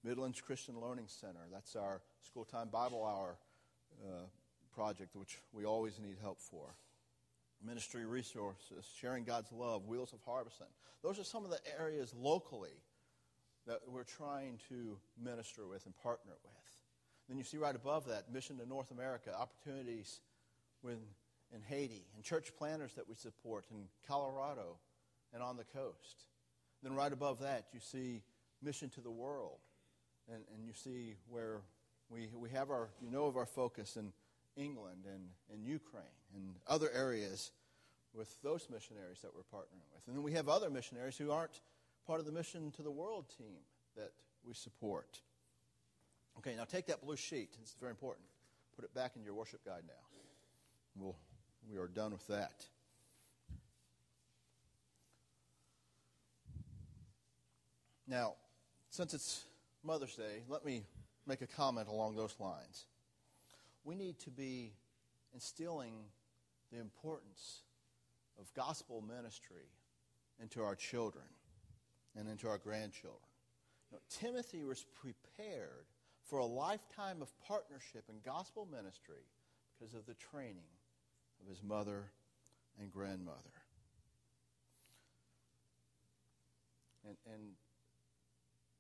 Midlands 0.04 0.42
Christian 0.42 0.80
Learning 0.80 1.06
Center. 1.08 1.48
That's 1.52 1.76
our 1.76 2.02
school 2.24 2.46
time 2.46 2.70
Bible 2.70 3.04
hour 3.04 3.36
uh, 4.06 4.26
project, 4.76 5.16
which 5.16 5.40
we 5.52 5.66
always 5.66 6.00
need 6.00 6.18
help 6.22 6.40
for. 6.40 6.76
Ministry 7.66 8.06
resources, 8.06 8.86
sharing 9.00 9.24
God's 9.24 9.52
love, 9.52 9.86
Wheels 9.86 10.14
of 10.14 10.20
Harbison. 10.26 10.68
Those 11.02 11.20
are 11.20 11.24
some 11.24 11.46
of 11.46 11.52
the 11.52 11.60
areas 11.80 12.14
locally 12.18 12.84
that 13.66 13.80
we're 13.88 14.04
trying 14.04 14.60
to 14.70 14.98
minister 15.22 15.68
with 15.68 15.86
and 15.86 15.96
partner 15.98 16.34
with. 16.44 16.54
Then 17.30 17.38
you 17.38 17.44
see 17.44 17.58
right 17.58 17.76
above 17.76 18.08
that, 18.08 18.32
Mission 18.32 18.58
to 18.58 18.66
North 18.66 18.92
America, 18.92 19.34
opportunities 19.38 20.20
with, 20.82 21.00
in 21.54 21.62
Haiti, 21.62 22.06
and 22.16 22.24
church 22.24 22.52
planners 22.58 22.94
that 22.96 23.08
we 23.08 23.16
support 23.16 23.66
in 23.72 23.86
Colorado 24.06 24.78
and 25.34 25.42
on 25.42 25.56
the 25.56 25.64
coast. 25.64 26.26
Then 26.82 26.94
right 26.94 27.14
above 27.14 27.40
that, 27.40 27.68
you 27.74 27.80
see 27.80 28.24
Mission 28.62 28.90
to 28.90 29.02
the 29.02 29.12
World, 29.12 29.60
and, 30.28 30.44
and 30.54 30.66
you 30.66 30.74
see 30.74 31.16
where 31.30 31.62
we, 32.10 32.30
we 32.36 32.50
have 32.50 32.70
our, 32.70 32.90
you 33.02 33.10
know 33.10 33.26
of 33.26 33.38
our 33.38 33.46
focus 33.46 33.96
in 33.96 34.12
England 34.56 35.06
and, 35.06 35.30
and 35.52 35.66
Ukraine 35.66 36.04
and 36.36 36.56
other 36.68 36.90
areas 36.94 37.52
with 38.14 38.42
those 38.44 38.68
missionaries 38.72 39.20
that 39.22 39.32
we're 39.34 39.42
partnering 39.42 39.86
with. 39.94 40.08
And 40.08 40.16
then 40.16 40.24
we 40.24 40.34
have 40.34 40.48
other 40.48 40.70
missionaries 40.70 41.18
who 41.18 41.32
aren't 41.32 41.62
part 42.06 42.20
of 42.20 42.26
the 42.26 42.32
Mission 42.32 42.72
to 42.72 42.82
the 42.82 42.92
World 42.92 43.26
team 43.38 43.58
that 43.96 44.12
we 44.46 44.54
support. 44.54 45.20
Okay, 46.38 46.56
now 46.56 46.66
take 46.66 46.88
that 46.88 47.04
blue 47.04 47.16
sheet. 47.16 47.50
It's 47.62 47.76
very 47.80 47.92
important. 47.92 48.26
Put 48.76 48.86
it 48.86 48.94
back 48.94 49.16
in 49.16 49.24
your 49.24 49.34
worship 49.34 49.64
guide 49.66 49.84
now. 49.88 49.94
We'll, 50.96 51.16
we 51.70 51.78
are 51.78 51.88
done 51.88 52.12
with 52.12 52.28
that. 52.28 52.66
Now, 58.08 58.34
since 58.90 59.14
it's 59.14 59.46
Mother's 59.84 60.16
Day, 60.16 60.44
let 60.50 60.66
me 60.66 60.84
make 61.26 61.42
a 61.42 61.48
comment 61.48 61.88
along 61.88 62.16
those 62.16 62.36
lines. 62.40 62.86
We 63.84 63.96
need 63.96 64.20
to 64.20 64.32
be 64.32 64.74
instilling 65.34 65.94
the 66.72 66.80
importance 66.80 67.62
of 68.40 68.54
gospel 68.54 69.02
ministry 69.02 69.70
into 70.42 70.64
our 70.64 70.76
children 70.76 71.26
and 72.16 72.28
into 72.28 72.48
our 72.48 72.58
grandchildren. 72.58 73.20
You 73.92 73.98
know, 73.98 74.02
Timothy 74.10 74.64
was 74.64 74.86
prepared 75.02 75.86
for 76.24 76.40
a 76.40 76.46
lifetime 76.46 77.22
of 77.22 77.30
partnership 77.42 78.06
in 78.10 78.16
gospel 78.26 78.68
ministry 78.72 79.28
because 79.78 79.94
of 79.94 80.06
the 80.06 80.14
training 80.14 80.70
of 81.42 81.50
his 81.50 81.62
mother 81.62 82.12
and 82.80 82.92
grandmother. 82.92 83.38
And, 87.06 87.18
and 87.32 87.42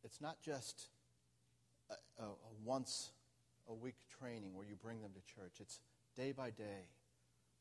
it's 0.03 0.21
not 0.21 0.41
just 0.41 0.87
a, 1.89 2.23
a, 2.23 2.25
a 2.25 2.35
once 2.63 3.11
a 3.69 3.73
week 3.73 3.95
training 4.19 4.53
where 4.53 4.65
you 4.65 4.75
bring 4.75 5.01
them 5.01 5.11
to 5.13 5.35
church, 5.35 5.53
it's 5.59 5.79
day 6.15 6.31
by 6.31 6.49
day, 6.49 6.87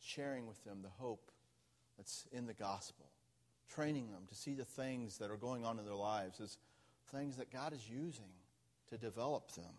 sharing 0.00 0.46
with 0.46 0.62
them 0.64 0.80
the 0.82 0.88
hope 0.88 1.30
that's 1.96 2.26
in 2.32 2.46
the 2.46 2.54
gospel, 2.54 3.06
training 3.68 4.10
them 4.10 4.22
to 4.28 4.34
see 4.34 4.54
the 4.54 4.64
things 4.64 5.18
that 5.18 5.30
are 5.30 5.36
going 5.36 5.64
on 5.64 5.78
in 5.78 5.84
their 5.84 5.94
lives 5.94 6.40
as 6.40 6.58
things 7.10 7.36
that 7.36 7.50
God 7.52 7.72
is 7.72 7.88
using 7.88 8.32
to 8.90 8.98
develop 8.98 9.52
them. 9.52 9.74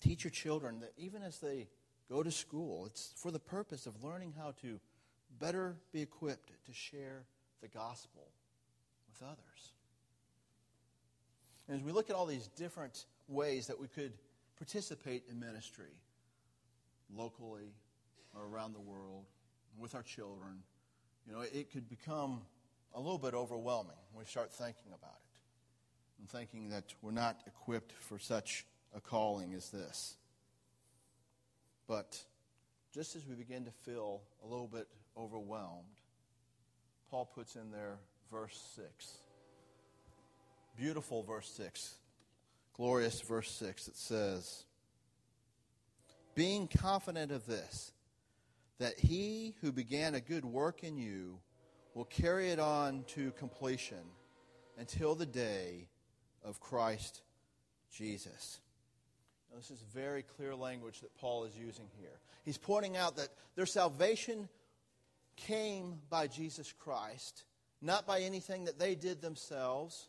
Teach 0.00 0.24
your 0.24 0.30
children 0.30 0.80
that 0.80 0.92
even 0.96 1.22
as 1.22 1.38
they 1.38 1.68
go 2.08 2.22
to 2.22 2.30
school, 2.30 2.86
it's 2.86 3.12
for 3.16 3.30
the 3.30 3.38
purpose 3.38 3.86
of 3.86 4.04
learning 4.04 4.34
how 4.36 4.54
to 4.62 4.80
better 5.40 5.76
be 5.92 6.00
equipped 6.00 6.52
to 6.66 6.72
share 6.72 7.24
the 7.60 7.68
gospel 7.68 8.28
with 9.08 9.28
others. 9.28 9.72
And 11.68 11.76
as 11.76 11.82
we 11.82 11.92
look 11.92 12.08
at 12.10 12.16
all 12.16 12.26
these 12.26 12.48
different 12.56 13.04
ways 13.28 13.66
that 13.66 13.78
we 13.78 13.86
could 13.86 14.12
participate 14.56 15.24
in 15.30 15.38
ministry, 15.38 15.92
locally 17.14 17.72
or 18.34 18.46
around 18.46 18.74
the 18.74 18.80
world, 18.80 19.24
with 19.78 19.94
our 19.94 20.02
children, 20.02 20.62
you 21.26 21.32
know, 21.32 21.40
it 21.40 21.70
could 21.72 21.88
become 21.88 22.40
a 22.94 23.00
little 23.00 23.18
bit 23.18 23.34
overwhelming 23.34 23.92
when 24.12 24.24
we 24.24 24.28
start 24.28 24.52
thinking 24.52 24.92
about 24.94 25.10
it 25.10 25.40
and 26.18 26.28
thinking 26.28 26.70
that 26.70 26.94
we're 27.02 27.12
not 27.12 27.40
equipped 27.46 27.92
for 27.92 28.18
such 28.18 28.64
a 28.96 29.00
calling 29.00 29.54
as 29.54 29.70
this. 29.70 30.16
But 31.86 32.20
just 32.92 33.14
as 33.14 33.26
we 33.26 33.34
begin 33.34 33.64
to 33.66 33.70
feel 33.70 34.22
a 34.44 34.46
little 34.46 34.66
bit 34.66 34.88
overwhelmed, 35.16 35.84
Paul 37.10 37.26
puts 37.26 37.56
in 37.56 37.70
there 37.70 37.98
verse 38.30 38.60
6. 38.76 39.18
Beautiful 40.76 41.22
verse 41.22 41.48
6. 41.56 41.94
Glorious 42.78 43.20
verse 43.20 43.50
6. 43.50 43.88
It 43.88 43.96
says, 43.96 44.64
Being 46.36 46.68
confident 46.68 47.32
of 47.32 47.44
this, 47.44 47.92
that 48.78 48.98
he 49.00 49.56
who 49.60 49.72
began 49.72 50.14
a 50.14 50.20
good 50.20 50.44
work 50.44 50.84
in 50.84 50.96
you 50.96 51.40
will 51.94 52.04
carry 52.04 52.50
it 52.50 52.60
on 52.60 53.04
to 53.08 53.32
completion 53.32 53.98
until 54.78 55.16
the 55.16 55.26
day 55.26 55.88
of 56.44 56.60
Christ 56.60 57.22
Jesus. 57.92 58.60
Now, 59.50 59.56
this 59.56 59.72
is 59.72 59.82
very 59.92 60.22
clear 60.22 60.54
language 60.54 61.00
that 61.00 61.12
Paul 61.16 61.44
is 61.44 61.56
using 61.56 61.86
here. 61.98 62.20
He's 62.44 62.58
pointing 62.58 62.96
out 62.96 63.16
that 63.16 63.30
their 63.56 63.66
salvation 63.66 64.48
came 65.34 65.98
by 66.10 66.28
Jesus 66.28 66.72
Christ, 66.72 67.42
not 67.82 68.06
by 68.06 68.20
anything 68.20 68.66
that 68.66 68.78
they 68.78 68.94
did 68.94 69.20
themselves, 69.20 70.06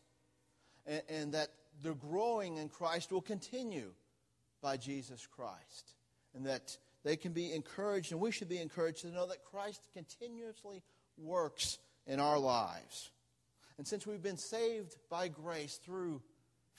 and, 0.86 1.02
and 1.10 1.34
that 1.34 1.50
their 1.82 1.94
growing 1.94 2.58
in 2.58 2.70
Christ 2.70 3.12
will 3.12 3.22
continue 3.22 3.92
by 4.62 4.78
Jesus 4.78 5.28
Christ, 5.28 5.94
and 6.36 6.46
that 6.46 6.78
they 7.04 7.16
can 7.16 7.32
be 7.32 7.54
encouraged, 7.54 8.12
and 8.12 8.20
we 8.20 8.32
should 8.32 8.50
be 8.50 8.60
encouraged 8.60 9.02
to 9.02 9.08
know 9.08 9.28
that 9.28 9.46
Christ 9.46 9.88
continuously 9.94 10.84
works 11.18 11.78
in 12.06 12.20
our 12.20 12.38
lives. 12.38 13.12
And 13.78 13.88
since 13.88 14.06
we've 14.06 14.22
been 14.22 14.38
saved 14.38 14.96
by 15.10 15.30
grace 15.30 15.80
through 15.84 16.22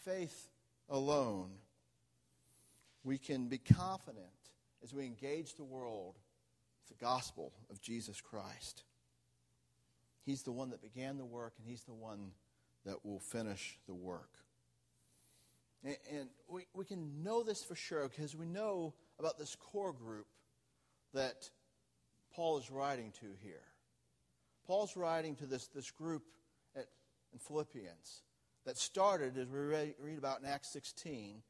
faith 0.04 0.50
alone, 0.88 1.50
we 3.04 3.16
can 3.16 3.49
be 3.49 3.59
confident 3.59 4.26
as 4.83 4.92
we 4.92 5.07
engage 5.07 5.54
the 5.54 5.64
world 5.64 6.19
with 6.83 6.99
the 6.99 7.04
gospel 7.04 7.52
of 7.71 7.80
Jesus 7.80 8.21
Christ. 8.21 8.83
He's 10.26 10.42
the 10.42 10.52
one 10.52 10.71
that 10.71 10.83
began 10.83 11.16
the 11.16 11.25
work, 11.25 11.54
and 11.59 11.66
He's 11.66 11.85
the 11.85 11.95
one 11.95 12.33
that 12.85 13.04
will 13.04 13.19
finish 13.19 13.78
the 13.87 13.95
work. 13.95 14.30
And, 15.84 15.96
and 16.12 16.28
we, 16.49 16.66
we 16.75 16.84
can 16.84 17.22
know 17.22 17.42
this 17.42 17.62
for 17.62 17.75
sure 17.75 18.08
because 18.08 18.37
we 18.37 18.46
know 18.46 18.94
about 19.18 19.38
this 19.38 19.56
core 19.56 19.92
group 19.92 20.26
that 21.14 21.50
Paul 22.34 22.58
is 22.58 22.70
writing 22.70 23.12
to 23.20 23.26
here. 23.42 23.62
Paul's 24.66 24.96
writing 24.96 25.34
to 25.37 25.46
this, 25.46 25.66
this 25.68 25.90
group 25.90 26.22
at, 26.76 26.87
in 27.32 27.38
Philippians 27.38 28.22
that 28.66 28.76
started, 28.76 29.37
as 29.37 29.49
we 29.49 29.58
read, 29.58 29.94
read 30.00 30.18
about 30.18 30.40
in 30.40 30.46
Acts 30.46 30.68
16, 30.72 31.42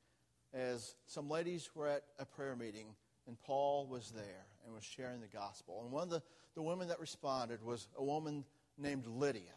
as 0.55 0.95
some 1.07 1.29
ladies 1.29 1.71
were 1.75 1.89
at 1.89 2.05
a 2.19 2.25
prayer 2.25 2.57
meeting 2.57 2.95
and 3.27 3.39
Paul 3.39 3.87
was 3.87 4.11
there 4.11 4.47
and 4.65 4.75
was 4.75 4.85
sharing 4.85 5.21
the 5.21 5.29
gospel. 5.29 5.83
And 5.85 5.93
one 5.93 6.05
of 6.05 6.11
the, 6.11 6.23
the 6.55 6.63
women 6.63 6.89
that 6.89 6.99
responded 6.99 7.63
was 7.63 7.89
a 7.97 8.03
woman 8.03 8.45
named 8.79 9.07
Lydia. 9.07 9.55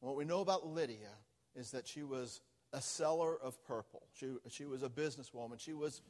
And 0.00 0.08
what 0.08 0.16
we 0.16 0.24
know 0.24 0.40
about 0.40 0.66
Lydia 0.66 1.10
is 1.54 1.70
that 1.72 1.86
she 1.86 2.02
was 2.02 2.40
a 2.72 2.80
seller 2.80 3.36
of 3.40 3.62
purple. 3.64 4.02
She, 4.14 4.28
she 4.48 4.64
was 4.64 4.82
a 4.82 4.88
businesswoman. 4.88 5.58
She 5.58 5.74
was 5.74 6.02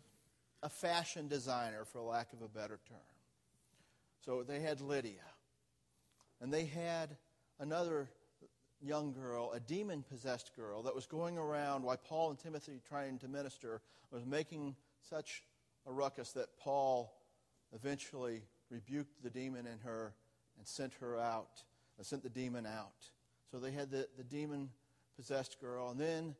a 0.62 0.68
fashion 0.68 1.28
designer, 1.28 1.84
for 1.84 2.00
lack 2.00 2.32
of 2.32 2.42
a 2.42 2.48
better 2.48 2.80
term. 2.88 2.98
So 4.24 4.42
they 4.42 4.60
had 4.60 4.80
Lydia. 4.80 5.24
And 6.40 6.52
they 6.52 6.66
had 6.66 7.16
another 7.58 8.08
young 8.80 9.12
girl, 9.12 9.52
a 9.52 9.60
demon 9.60 10.04
possessed 10.08 10.52
girl, 10.54 10.82
that 10.82 10.94
was 10.94 11.06
going 11.06 11.36
around 11.38 11.82
while 11.82 11.96
Paul 11.96 12.30
and 12.30 12.38
Timothy, 12.38 12.80
trying 12.88 13.18
to 13.18 13.28
minister, 13.28 13.80
was 14.10 14.24
making 14.24 14.76
such 15.08 15.42
a 15.86 15.92
ruckus 15.92 16.32
that 16.32 16.56
Paul 16.58 17.12
eventually 17.74 18.42
rebuked 18.70 19.22
the 19.22 19.30
demon 19.30 19.66
in 19.66 19.78
her 19.78 20.14
and 20.58 20.66
sent 20.66 20.94
her 21.00 21.18
out, 21.18 21.62
sent 22.02 22.22
the 22.22 22.28
demon 22.28 22.66
out. 22.66 23.10
So 23.50 23.58
they 23.58 23.72
had 23.72 23.90
the, 23.90 24.08
the 24.16 24.24
demon 24.24 24.70
possessed 25.16 25.60
girl. 25.60 25.90
And 25.90 26.00
then 26.00 26.34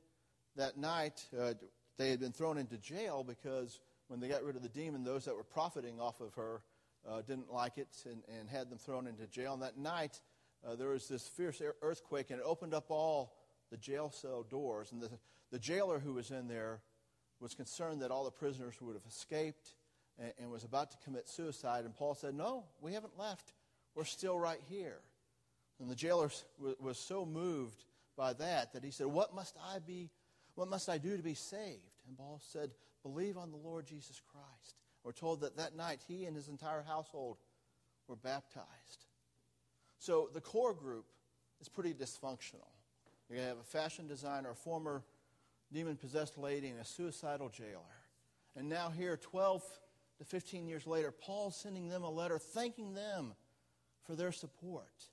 that 0.59 0.77
night, 0.77 1.25
uh, 1.39 1.55
they 1.97 2.11
had 2.11 2.21
been 2.21 2.33
thrown 2.33 2.59
into 2.59 2.77
jail 2.77 3.25
because 3.25 3.81
when 4.09 4.21
they 4.21 4.29
got 4.29 4.45
rid 4.45 4.57
of 4.57 4.63
the 4.63 4.69
demon, 4.69 5.05
those 5.05 5.25
that 5.25 5.35
were 5.35 5.45
profiting 5.45 5.99
off 6.01 6.21
of 6.21 6.35
her 6.35 6.63
uh, 7.09 7.23
didn't 7.23 7.53
like 7.53 7.79
it 7.79 7.89
and, 8.05 8.23
and 8.39 8.49
had 8.49 8.71
them 8.71 8.79
thrown 8.79 9.07
into 9.07 9.27
jail. 9.27 9.55
And 9.55 9.63
that 9.63 9.79
night, 9.79 10.21
uh, 10.67 10.75
there 10.75 10.89
was 10.89 11.09
this 11.09 11.27
fierce 11.27 11.63
earthquake, 11.83 12.31
and 12.31 12.41
it 12.41 12.45
opened 12.45 12.75
up 12.75 12.87
all 12.91 13.35
the 13.71 13.77
jail 13.77 14.11
cell 14.11 14.43
doors. 14.43 14.93
And 14.93 15.01
the, 15.01 15.11
the 15.51 15.59
jailer 15.59 15.99
who 15.99 16.15
was 16.15 16.31
in 16.31 16.49
there 16.49 16.81
was 17.41 17.55
concerned 17.55 18.03
that 18.03 18.11
all 18.11 18.25
the 18.25 18.31
prisoners 18.31 18.75
would 18.81 18.95
have 18.95 19.07
escaped 19.07 19.75
and, 20.19 20.33
and 20.41 20.51
was 20.51 20.65
about 20.65 20.91
to 20.91 20.97
commit 21.05 21.29
suicide. 21.29 21.85
And 21.85 21.95
Paul 21.95 22.15
said, 22.15 22.35
No, 22.35 22.65
we 22.81 22.93
haven't 22.93 23.19
left. 23.19 23.53
We're 23.95 24.05
still 24.05 24.39
right 24.39 24.61
here. 24.69 24.99
And 25.81 25.89
the 25.89 25.95
jailer 25.95 26.31
was, 26.59 26.75
was 26.81 26.99
so 26.99 27.25
moved 27.25 27.85
by 28.17 28.33
that 28.35 28.73
that 28.73 28.83
he 28.83 28.91
said, 28.91 29.07
What 29.07 29.35
must 29.35 29.57
I 29.73 29.79
be? 29.79 30.11
What 30.59 30.69
must 30.69 30.89
I 30.89 30.99
do 30.99 31.17
to 31.17 31.23
be 31.23 31.35
saved? 31.35 32.03
And 32.09 32.19
Paul 32.19 32.41
said, 32.45 32.73
Believe 33.05 33.39
on 33.39 33.53
the 33.53 33.57
Lord 33.57 33.87
Jesus 33.87 34.21
Christ. 34.33 34.75
We're 35.05 35.13
told 35.13 35.43
that 35.43 35.57
that 35.57 35.77
night 35.77 36.01
he 36.09 36.25
and 36.25 36.35
his 36.35 36.49
entire 36.49 36.83
household 36.83 37.37
were 38.09 38.17
baptized. 38.17 39.05
So 40.01 40.29
the 40.35 40.41
core 40.41 40.75
group 40.75 41.05
is 41.61 41.69
pretty 41.69 41.95
dysfunctional. 41.95 42.73
You're 43.29 43.37
going 43.37 43.43
to 43.43 43.55
have 43.55 43.59
a 43.61 43.63
fashion 43.63 44.09
designer, 44.09 44.51
a 44.51 44.57
former 44.57 45.05
demon 45.73 45.95
possessed 45.95 46.37
lady, 46.37 46.71
and 46.71 46.81
a 46.81 46.85
suicidal 46.85 47.51
jailer. 47.51 48.03
And 48.57 48.69
now, 48.69 48.91
here, 48.91 49.17
12 49.17 49.63
to 50.19 50.25
15 50.25 50.67
years 50.67 50.89
later, 50.89 51.13
Paul's 51.13 51.55
sending 51.55 51.89
them 51.89 52.03
a 52.03 52.11
letter 52.11 52.37
thanking 52.37 52.95
them 52.95 53.35
for 54.03 54.17
their 54.17 54.33
support. 54.33 55.05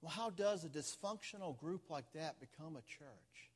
Well, 0.00 0.10
how 0.10 0.30
does 0.30 0.64
a 0.64 0.70
dysfunctional 0.70 1.58
group 1.58 1.90
like 1.90 2.10
that 2.14 2.40
become 2.40 2.76
a 2.76 2.82
church? 2.90 3.50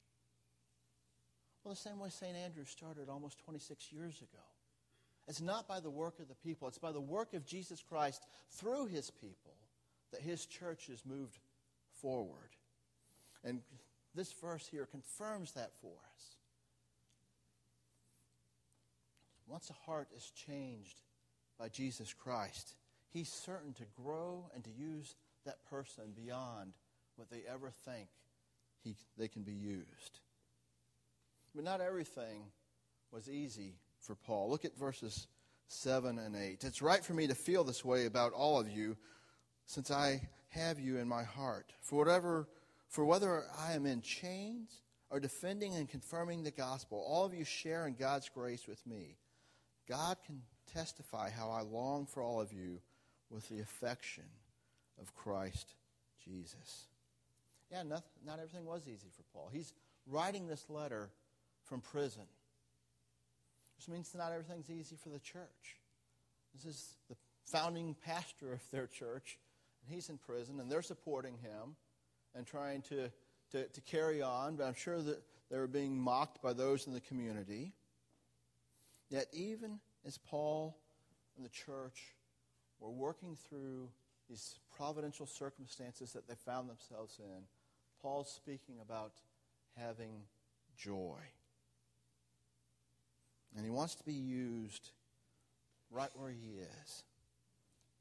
Well, 1.68 1.74
the 1.74 1.90
same 1.90 1.98
way 1.98 2.08
St. 2.08 2.34
Andrew 2.34 2.64
started 2.64 3.10
almost 3.10 3.40
26 3.40 3.92
years 3.92 4.22
ago. 4.22 4.42
It's 5.26 5.42
not 5.42 5.68
by 5.68 5.80
the 5.80 5.90
work 5.90 6.18
of 6.18 6.26
the 6.26 6.34
people, 6.34 6.66
it's 6.66 6.78
by 6.78 6.92
the 6.92 7.00
work 7.00 7.34
of 7.34 7.44
Jesus 7.44 7.84
Christ 7.86 8.26
through 8.48 8.86
his 8.86 9.10
people 9.10 9.52
that 10.10 10.22
his 10.22 10.46
church 10.46 10.86
has 10.86 11.04
moved 11.04 11.38
forward. 12.00 12.56
And 13.44 13.60
this 14.14 14.32
verse 14.32 14.66
here 14.66 14.86
confirms 14.86 15.52
that 15.52 15.72
for 15.82 15.92
us. 16.16 16.36
Once 19.46 19.68
a 19.68 19.74
heart 19.84 20.08
is 20.16 20.30
changed 20.30 21.02
by 21.58 21.68
Jesus 21.68 22.14
Christ, 22.14 22.76
he's 23.10 23.28
certain 23.28 23.74
to 23.74 23.84
grow 23.94 24.50
and 24.54 24.64
to 24.64 24.70
use 24.70 25.16
that 25.44 25.62
person 25.68 26.14
beyond 26.16 26.72
what 27.16 27.28
they 27.28 27.42
ever 27.46 27.70
think 27.84 28.08
he, 28.82 28.96
they 29.18 29.28
can 29.28 29.42
be 29.42 29.52
used. 29.52 30.20
But 31.58 31.64
not 31.64 31.80
everything 31.80 32.44
was 33.10 33.28
easy 33.28 33.74
for 33.98 34.14
Paul. 34.14 34.48
Look 34.48 34.64
at 34.64 34.78
verses 34.78 35.26
7 35.66 36.16
and 36.16 36.36
8. 36.36 36.62
It's 36.62 36.80
right 36.80 37.04
for 37.04 37.14
me 37.14 37.26
to 37.26 37.34
feel 37.34 37.64
this 37.64 37.84
way 37.84 38.06
about 38.06 38.32
all 38.32 38.60
of 38.60 38.70
you 38.70 38.96
since 39.66 39.90
I 39.90 40.22
have 40.50 40.78
you 40.78 40.98
in 40.98 41.08
my 41.08 41.24
heart. 41.24 41.72
For 41.80 41.98
whatever 41.98 42.48
for 42.86 43.04
whether 43.04 43.42
I 43.58 43.72
am 43.72 43.86
in 43.86 44.02
chains 44.02 44.70
or 45.10 45.18
defending 45.18 45.74
and 45.74 45.88
confirming 45.88 46.44
the 46.44 46.52
gospel, 46.52 47.04
all 47.04 47.24
of 47.24 47.34
you 47.34 47.44
share 47.44 47.88
in 47.88 47.94
God's 47.94 48.28
grace 48.28 48.68
with 48.68 48.86
me. 48.86 49.16
God 49.88 50.16
can 50.24 50.42
testify 50.72 51.28
how 51.28 51.50
I 51.50 51.62
long 51.62 52.06
for 52.06 52.22
all 52.22 52.40
of 52.40 52.52
you 52.52 52.78
with 53.30 53.48
the 53.48 53.58
affection 53.58 54.30
of 55.00 55.12
Christ 55.16 55.74
Jesus. 56.24 56.86
Yeah, 57.68 57.82
not, 57.82 58.04
not 58.24 58.38
everything 58.38 58.64
was 58.64 58.82
easy 58.86 59.08
for 59.16 59.24
Paul. 59.32 59.50
He's 59.52 59.74
writing 60.06 60.46
this 60.46 60.64
letter 60.70 61.10
from 61.68 61.80
prison, 61.80 62.22
which 63.76 63.88
means 63.88 64.14
not 64.16 64.32
everything's 64.32 64.70
easy 64.70 64.96
for 64.96 65.10
the 65.10 65.18
church. 65.18 65.76
This 66.54 66.64
is 66.64 66.96
the 67.08 67.16
founding 67.44 67.94
pastor 68.04 68.52
of 68.52 68.60
their 68.70 68.86
church, 68.86 69.38
and 69.82 69.94
he's 69.94 70.08
in 70.08 70.18
prison, 70.18 70.60
and 70.60 70.70
they're 70.70 70.82
supporting 70.82 71.34
him 71.34 71.76
and 72.34 72.46
trying 72.46 72.82
to, 72.82 73.10
to, 73.52 73.64
to 73.64 73.80
carry 73.82 74.22
on, 74.22 74.56
but 74.56 74.64
I'm 74.64 74.74
sure 74.74 75.00
that 75.00 75.22
they 75.50 75.58
were 75.58 75.66
being 75.66 75.98
mocked 75.98 76.42
by 76.42 76.52
those 76.52 76.86
in 76.86 76.92
the 76.92 77.00
community. 77.00 77.72
Yet, 79.08 79.26
even 79.32 79.80
as 80.06 80.18
Paul 80.18 80.76
and 81.36 81.44
the 81.44 81.50
church 81.50 82.14
were 82.80 82.90
working 82.90 83.36
through 83.48 83.88
these 84.28 84.58
providential 84.76 85.26
circumstances 85.26 86.12
that 86.12 86.28
they 86.28 86.34
found 86.34 86.68
themselves 86.68 87.18
in, 87.18 87.44
Paul's 88.02 88.30
speaking 88.30 88.76
about 88.82 89.12
having 89.76 90.22
joy. 90.76 91.18
And 93.56 93.64
he 93.64 93.70
wants 93.70 93.94
to 93.96 94.04
be 94.04 94.12
used 94.12 94.90
right 95.90 96.10
where 96.14 96.30
he 96.30 96.58
is, 96.60 97.04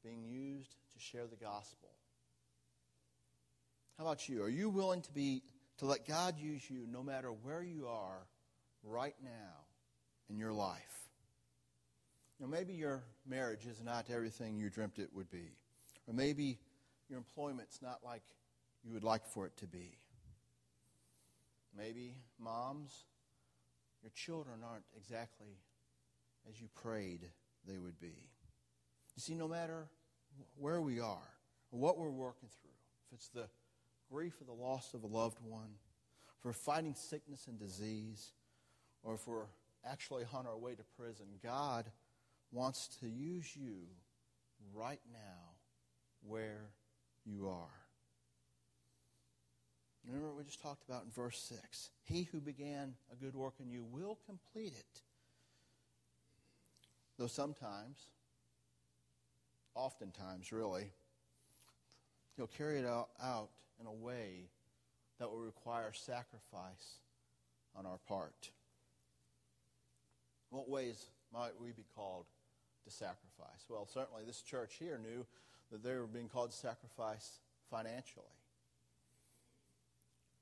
being 0.04 0.24
used 0.24 0.76
to 0.92 1.00
share 1.00 1.26
the 1.26 1.36
gospel. 1.36 1.88
How 3.96 4.04
about 4.04 4.28
you? 4.28 4.42
Are 4.42 4.48
you 4.48 4.68
willing 4.68 5.02
to 5.02 5.12
be 5.12 5.42
to 5.78 5.86
let 5.86 6.06
God 6.06 6.38
use 6.38 6.68
you 6.70 6.86
no 6.90 7.02
matter 7.02 7.30
where 7.30 7.62
you 7.62 7.88
are 7.88 8.26
right 8.84 9.16
now 9.22 9.64
in 10.30 10.38
your 10.38 10.52
life? 10.52 10.98
Know, 12.40 12.46
maybe 12.46 12.74
your 12.74 13.02
marriage 13.26 13.66
is 13.66 13.82
not 13.82 14.06
everything 14.10 14.56
you 14.58 14.70
dreamt 14.70 14.98
it 15.00 15.08
would 15.12 15.30
be. 15.30 15.56
Or 16.06 16.14
maybe 16.14 16.58
your 17.08 17.18
employment's 17.18 17.82
not 17.82 17.98
like 18.04 18.22
you 18.84 18.92
would 18.94 19.02
like 19.02 19.26
for 19.26 19.46
it 19.46 19.56
to 19.56 19.66
be. 19.66 19.98
Maybe, 21.76 22.14
moms, 22.38 23.04
your 24.02 24.12
children 24.14 24.60
aren't 24.68 24.84
exactly 24.96 25.58
as 26.48 26.60
you 26.60 26.68
prayed 26.74 27.20
they 27.66 27.78
would 27.78 27.98
be. 28.00 28.14
You 29.16 29.20
see, 29.20 29.34
no 29.34 29.48
matter 29.48 29.88
where 30.56 30.80
we 30.80 31.00
are 31.00 31.28
or 31.70 31.78
what 31.78 31.98
we're 31.98 32.10
working 32.10 32.48
through, 32.60 32.70
if 33.06 33.14
it's 33.14 33.28
the 33.28 33.48
grief 34.10 34.40
of 34.40 34.46
the 34.46 34.52
loss 34.52 34.94
of 34.94 35.02
a 35.02 35.06
loved 35.06 35.38
one, 35.42 35.70
for 36.40 36.52
fighting 36.52 36.94
sickness 36.94 37.46
and 37.48 37.58
disease, 37.58 38.32
or 39.02 39.14
if 39.14 39.26
we're 39.26 39.46
actually 39.84 40.24
on 40.32 40.46
our 40.46 40.56
way 40.56 40.74
to 40.74 40.82
prison, 40.96 41.26
God 41.42 41.86
wants 42.52 42.88
to 43.00 43.08
use 43.08 43.56
you 43.56 43.88
right 44.72 45.00
now 45.12 45.56
where 46.22 46.70
you 47.24 47.48
are. 47.48 47.74
Remember 50.06 50.28
what 50.28 50.37
we 50.37 50.37
just 50.48 50.62
talked 50.62 50.82
about 50.88 51.04
in 51.04 51.10
verse 51.10 51.38
6. 51.62 51.90
He 52.04 52.22
who 52.32 52.40
began 52.40 52.94
a 53.12 53.16
good 53.22 53.34
work 53.34 53.54
in 53.60 53.70
you 53.70 53.84
will 53.84 54.18
complete 54.26 54.72
it. 54.72 55.02
Though 57.18 57.26
sometimes, 57.26 57.98
oftentimes 59.74 60.50
really, 60.50 60.90
he'll 62.36 62.46
carry 62.46 62.78
it 62.78 62.86
out, 62.86 63.10
out 63.22 63.50
in 63.78 63.86
a 63.86 63.92
way 63.92 64.48
that 65.18 65.30
will 65.30 65.40
require 65.40 65.92
sacrifice 65.92 67.00
on 67.76 67.84
our 67.84 67.98
part. 68.08 68.50
What 70.48 70.70
ways 70.70 71.08
might 71.30 71.60
we 71.60 71.72
be 71.72 71.84
called 71.94 72.24
to 72.84 72.90
sacrifice? 72.90 73.66
Well, 73.68 73.86
certainly 73.86 74.22
this 74.24 74.40
church 74.40 74.76
here 74.78 74.98
knew 74.98 75.26
that 75.70 75.82
they 75.82 75.94
were 75.96 76.06
being 76.06 76.28
called 76.28 76.52
to 76.52 76.56
sacrifice 76.56 77.40
financially. 77.70 78.37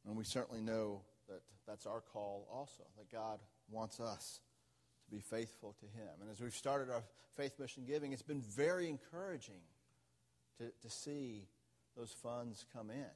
And 0.06 0.16
we 0.16 0.24
certainly 0.24 0.60
know 0.60 1.02
that 1.28 1.42
that's 1.66 1.86
our 1.86 2.00
call 2.00 2.46
also, 2.52 2.84
that 2.96 3.10
God 3.10 3.40
wants 3.70 4.00
us 4.00 4.40
to 5.04 5.10
be 5.10 5.20
faithful 5.20 5.74
to 5.80 5.86
Him. 5.86 6.08
And 6.20 6.30
as 6.30 6.40
we've 6.40 6.54
started 6.54 6.90
our 6.90 7.02
faith 7.36 7.58
mission 7.58 7.84
giving, 7.86 8.12
it's 8.12 8.22
been 8.22 8.40
very 8.40 8.88
encouraging 8.88 9.60
to, 10.58 10.70
to 10.82 10.90
see 10.90 11.48
those 11.96 12.12
funds 12.22 12.64
come 12.72 12.90
in. 12.90 13.14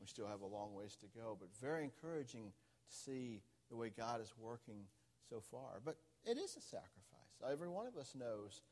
We 0.00 0.06
still 0.06 0.28
have 0.28 0.42
a 0.42 0.46
long 0.46 0.74
ways 0.74 0.96
to 1.00 1.06
go, 1.18 1.36
but 1.38 1.48
very 1.60 1.82
encouraging 1.82 2.52
to 2.88 2.96
see 2.96 3.42
the 3.70 3.76
way 3.76 3.90
God 3.90 4.20
is 4.20 4.32
working 4.38 4.84
so 5.28 5.40
far. 5.40 5.80
But 5.84 5.96
it 6.24 6.38
is 6.38 6.56
a 6.56 6.60
sacrifice. 6.60 7.50
Every 7.50 7.68
one 7.68 7.86
of 7.86 7.96
us 7.96 8.14
knows 8.14 8.62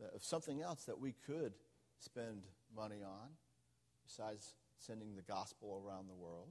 that 0.00 0.14
of 0.14 0.24
something 0.24 0.60
else 0.62 0.84
that 0.84 0.98
we 0.98 1.14
could 1.26 1.52
spend 1.98 2.46
money 2.74 3.02
on 3.04 3.28
besides 4.04 4.54
sending 4.78 5.14
the 5.14 5.22
gospel 5.22 5.82
around 5.86 6.08
the 6.08 6.14
world. 6.14 6.48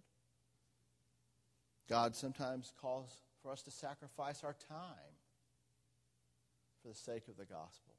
God 1.91 2.15
sometimes 2.15 2.71
calls 2.81 3.11
for 3.43 3.51
us 3.51 3.63
to 3.63 3.71
sacrifice 3.71 4.45
our 4.45 4.55
time 4.69 5.11
for 6.81 6.87
the 6.87 6.95
sake 6.95 7.27
of 7.27 7.35
the 7.35 7.43
gospel. 7.43 7.93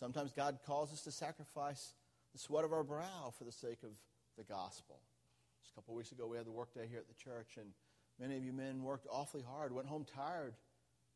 Sometimes 0.00 0.32
God 0.32 0.60
calls 0.66 0.94
us 0.94 1.02
to 1.02 1.12
sacrifice 1.12 1.92
the 2.32 2.38
sweat 2.38 2.64
of 2.64 2.72
our 2.72 2.82
brow 2.82 3.34
for 3.36 3.44
the 3.44 3.52
sake 3.52 3.82
of 3.82 3.90
the 4.38 4.44
gospel. 4.44 4.98
Just 5.60 5.72
a 5.72 5.74
couple 5.74 5.94
weeks 5.94 6.10
ago, 6.10 6.26
we 6.26 6.38
had 6.38 6.46
the 6.46 6.52
workday 6.52 6.86
here 6.88 7.00
at 7.00 7.06
the 7.06 7.22
church, 7.22 7.58
and 7.58 7.66
many 8.18 8.34
of 8.38 8.44
you 8.44 8.54
men 8.54 8.82
worked 8.82 9.06
awfully 9.12 9.44
hard, 9.46 9.72
went 9.72 9.88
home 9.88 10.06
tired 10.06 10.54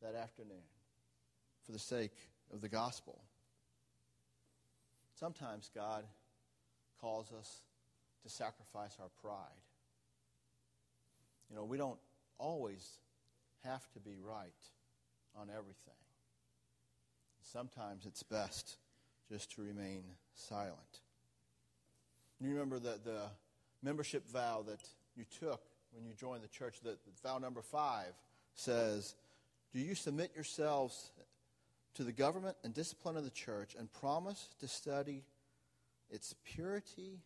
that 0.03 0.13
afternoon 0.13 0.69
for 1.65 1.71
the 1.71 1.79
sake 1.79 2.13
of 2.53 2.61
the 2.61 2.69
gospel. 2.69 3.23
Sometimes 5.19 5.71
God 5.73 6.03
calls 7.01 7.33
us 7.33 7.61
to 8.21 8.29
sacrifice 8.29 8.97
our 9.01 9.09
pride. 9.19 9.62
You 11.53 11.59
know, 11.59 11.65
we 11.65 11.77
don't 11.77 11.99
always 12.39 12.97
have 13.63 13.87
to 13.91 13.99
be 13.99 14.15
right 14.19 14.49
on 15.39 15.49
everything. 15.51 15.93
Sometimes 17.43 18.07
it's 18.07 18.23
best 18.23 18.77
just 19.29 19.53
to 19.53 19.61
remain 19.61 20.01
silent. 20.33 21.01
You 22.41 22.49
remember 22.49 22.79
that 22.79 23.05
the 23.05 23.25
membership 23.83 24.27
vow 24.27 24.63
that 24.67 24.79
you 25.15 25.25
took 25.39 25.61
when 25.91 26.07
you 26.07 26.15
joined 26.15 26.41
the 26.41 26.47
church, 26.47 26.79
that 26.85 26.97
vow 27.21 27.37
number 27.37 27.61
five 27.61 28.13
says, 28.55 29.13
Do 29.75 29.79
you 29.79 29.93
submit 29.93 30.31
yourselves 30.33 31.11
to 31.93 32.03
the 32.03 32.11
government 32.11 32.57
and 32.63 32.73
discipline 32.73 33.15
of 33.15 33.25
the 33.25 33.29
church 33.29 33.75
and 33.77 33.93
promise 33.93 34.49
to 34.59 34.67
study 34.67 35.23
its 36.09 36.33
purity 36.43 37.19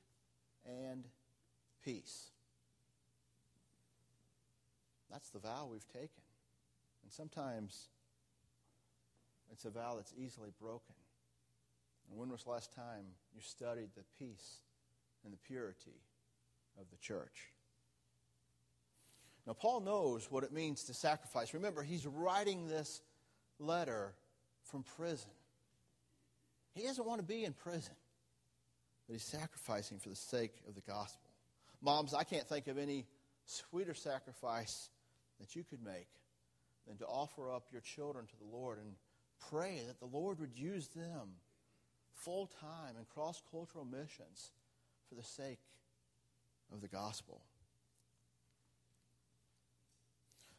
and 0.65 1.05
peace? 1.81 2.31
That's 5.11 5.29
the 5.29 5.39
vow 5.39 5.69
we've 5.71 5.87
taken. 5.87 6.23
And 7.03 7.11
sometimes 7.11 7.87
it's 9.51 9.65
a 9.65 9.69
vow 9.69 9.95
that's 9.95 10.13
easily 10.17 10.49
broken. 10.59 10.95
And 12.09 12.19
when 12.19 12.29
was 12.29 12.43
the 12.43 12.49
last 12.49 12.73
time 12.73 13.05
you 13.33 13.41
studied 13.41 13.89
the 13.95 14.03
peace 14.19 14.61
and 15.23 15.33
the 15.33 15.37
purity 15.37 16.01
of 16.79 16.89
the 16.89 16.97
church? 16.97 17.51
Now, 19.45 19.53
Paul 19.53 19.79
knows 19.79 20.29
what 20.29 20.43
it 20.43 20.51
means 20.51 20.83
to 20.85 20.93
sacrifice. 20.93 21.53
Remember, 21.53 21.81
he's 21.81 22.05
writing 22.05 22.67
this 22.67 23.01
letter 23.59 24.13
from 24.63 24.83
prison. 24.97 25.29
He 26.73 26.83
doesn't 26.83 27.05
want 27.05 27.21
to 27.21 27.25
be 27.25 27.45
in 27.45 27.53
prison, 27.53 27.95
but 29.07 29.13
he's 29.13 29.23
sacrificing 29.23 29.99
for 29.99 30.09
the 30.09 30.15
sake 30.15 30.53
of 30.67 30.75
the 30.75 30.81
gospel. 30.81 31.29
Moms, 31.81 32.13
I 32.13 32.23
can't 32.23 32.47
think 32.47 32.67
of 32.67 32.77
any 32.77 33.05
sweeter 33.45 33.93
sacrifice 33.93 34.89
that 35.39 35.55
you 35.55 35.63
could 35.63 35.83
make 35.83 36.07
than 36.87 36.97
to 36.97 37.05
offer 37.05 37.51
up 37.51 37.67
your 37.71 37.81
children 37.81 38.25
to 38.25 38.37
the 38.37 38.57
Lord 38.57 38.79
and 38.79 38.95
pray 39.49 39.81
that 39.87 39.99
the 39.99 40.05
Lord 40.05 40.39
would 40.39 40.55
use 40.55 40.87
them 40.87 41.35
full 42.13 42.49
time 42.59 42.95
in 42.97 43.05
cross 43.13 43.41
cultural 43.51 43.85
missions 43.85 44.51
for 45.07 45.15
the 45.15 45.23
sake 45.23 45.59
of 46.73 46.81
the 46.81 46.87
gospel. 46.87 47.41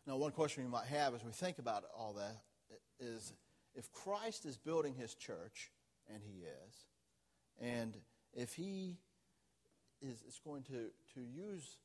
Now, 0.06 0.16
one 0.16 0.32
question 0.32 0.64
we 0.64 0.70
might 0.70 0.86
have 0.86 1.14
as 1.14 1.22
we 1.22 1.32
think 1.32 1.58
about 1.58 1.84
all 1.96 2.14
that 2.14 2.36
is 2.98 3.34
if 3.74 3.92
Christ 3.92 4.46
is 4.46 4.56
building 4.56 4.94
his 4.94 5.14
church, 5.14 5.70
and 6.12 6.22
he 6.22 6.44
is, 6.44 6.86
and 7.60 7.94
if 8.32 8.54
he 8.54 8.96
is, 10.00 10.22
is 10.26 10.40
going 10.44 10.62
to, 10.64 10.90
to 11.14 11.20
use 11.20 11.76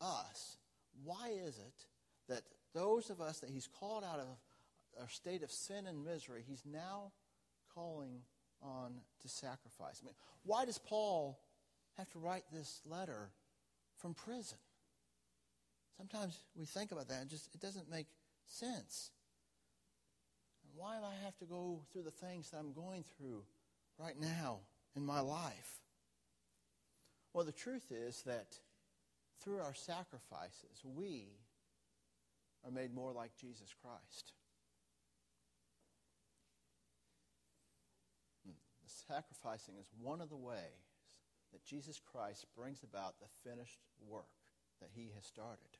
us, 0.00 0.56
why 1.04 1.28
is 1.28 1.58
it 1.58 1.86
that 2.28 2.42
those 2.74 3.10
of 3.10 3.20
us 3.20 3.40
that 3.40 3.50
he's 3.50 3.66
called 3.66 4.04
out 4.04 4.18
of 4.18 4.26
our 5.00 5.08
state 5.08 5.42
of 5.42 5.50
sin 5.50 5.86
and 5.86 6.04
misery, 6.04 6.42
he's 6.46 6.62
now 6.64 7.12
calling 7.74 8.20
on 8.62 8.92
to 9.22 9.28
sacrifice. 9.28 10.00
I 10.02 10.06
mean, 10.06 10.14
why 10.44 10.64
does 10.64 10.78
Paul 10.78 11.38
have 11.96 12.08
to 12.10 12.18
write 12.18 12.44
this 12.52 12.80
letter 12.84 13.30
from 13.96 14.14
prison? 14.14 14.58
Sometimes 15.96 16.38
we 16.54 16.66
think 16.66 16.92
about 16.92 17.08
that 17.08 17.22
and 17.22 17.30
just 17.30 17.48
it 17.54 17.60
doesn't 17.60 17.90
make 17.90 18.06
sense. 18.46 19.10
Why 20.74 20.98
do 20.98 21.04
I 21.04 21.24
have 21.24 21.36
to 21.38 21.46
go 21.46 21.80
through 21.92 22.02
the 22.02 22.10
things 22.10 22.50
that 22.50 22.58
I'm 22.58 22.72
going 22.72 23.04
through 23.16 23.42
right 23.98 24.18
now 24.20 24.58
in 24.94 25.04
my 25.04 25.20
life? 25.20 25.80
Well, 27.32 27.44
the 27.44 27.52
truth 27.52 27.90
is 27.90 28.22
that 28.26 28.58
through 29.42 29.60
our 29.60 29.74
sacrifices, 29.74 30.82
we 30.84 31.28
are 32.66 32.72
made 32.72 32.94
more 32.94 33.12
like 33.12 33.30
Jesus 33.40 33.72
Christ. 33.80 34.32
Hmm. 38.44 38.56
The 38.84 39.14
sacrificing 39.14 39.74
is 39.80 39.86
one 40.00 40.20
of 40.20 40.28
the 40.28 40.36
ways 40.36 40.56
that 41.52 41.64
Jesus 41.64 42.00
Christ 42.12 42.46
brings 42.56 42.82
about 42.82 43.14
the 43.20 43.48
finished 43.48 43.78
work 44.06 44.26
that 44.80 44.90
he 44.94 45.12
has 45.14 45.24
started. 45.24 45.78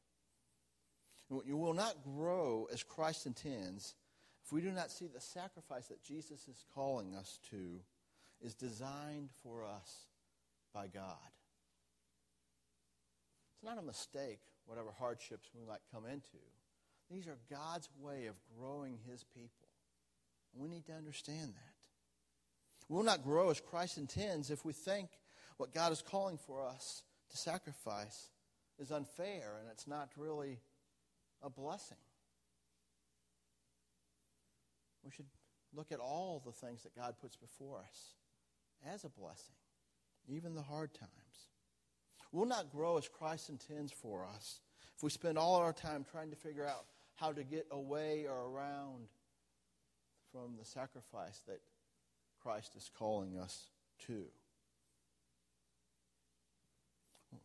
You 1.45 1.57
will 1.57 1.75
not 1.75 2.05
grow 2.05 2.69
as 2.73 2.85
Christ 2.85 3.27
intends 3.27 3.97
if 4.45 4.53
we 4.53 4.61
do 4.61 4.71
not 4.71 4.93
see 4.93 5.09
the 5.09 5.21
sacrifice 5.21 5.89
that 5.89 6.05
Jesus 6.05 6.47
is 6.47 6.65
calling 6.73 7.17
us 7.17 7.41
to 7.51 7.81
is 8.41 8.55
designed 8.55 9.31
for 9.43 9.65
us 9.65 10.07
by 10.73 10.87
God. 10.87 11.17
It's 13.55 13.65
not 13.65 13.77
a 13.77 13.83
mistake, 13.83 14.39
whatever 14.67 14.91
hardships 14.97 15.49
we 15.53 15.67
might 15.67 15.81
come 15.93 16.05
into. 16.05 16.39
These 17.11 17.27
are 17.29 17.39
God's 17.51 17.89
way 18.01 18.27
of 18.27 18.35
growing 18.59 18.99
his 19.09 19.25
people. 19.25 19.69
We 20.55 20.69
need 20.69 20.87
to 20.87 20.93
understand 20.93 21.55
that. 21.55 21.75
We'll 22.89 23.05
not 23.05 23.23
grow 23.23 23.51
as 23.51 23.61
Christ 23.61 23.99
intends 23.99 24.51
if 24.51 24.65
we 24.65 24.73
think 24.73 25.09
what 25.57 25.75
God 25.75 25.93
is 25.93 26.03
calling 26.03 26.39
for 26.39 26.65
us 26.65 27.03
to 27.31 27.37
sacrifice 27.37 28.31
is 28.79 28.91
unfair 28.91 29.57
and 29.61 29.69
it's 29.71 29.87
not 29.87 30.11
really 30.17 30.61
a 31.43 31.51
blessing. 31.51 31.99
We 35.05 35.11
should 35.11 35.27
look 35.75 35.93
at 35.93 36.01
all 36.01 36.43
the 36.45 36.53
things 36.53 36.83
that 36.83 36.97
God 36.97 37.15
puts 37.21 37.37
before 37.37 37.79
us 37.79 38.15
as 38.93 39.05
a 39.05 39.09
blessing, 39.09 39.55
even 40.29 40.55
the 40.55 40.63
hard 40.63 40.95
times. 40.95 41.11
We'll 42.33 42.47
not 42.47 42.73
grow 42.73 42.99
as 42.99 43.09
Christ 43.09 43.49
intends 43.49 43.93
for 43.93 44.27
us 44.27 44.61
if 44.97 45.03
we 45.03 45.11
spend 45.11 45.39
all 45.39 45.57
our 45.57 45.73
time 45.73 46.05
trying 46.11 46.31
to 46.31 46.37
figure 46.37 46.67
out 46.67 46.87
how 47.17 47.33
to 47.33 47.43
get 47.45 47.67
away 47.71 48.27
or 48.29 48.51
around 48.51 49.09
from 50.33 50.57
the 50.59 50.65
sacrifice 50.65 51.43
that 51.47 51.61
Christ 52.43 52.77
is 52.77 52.91
calling 52.99 53.39
us 53.39 53.71
to. 54.07 54.25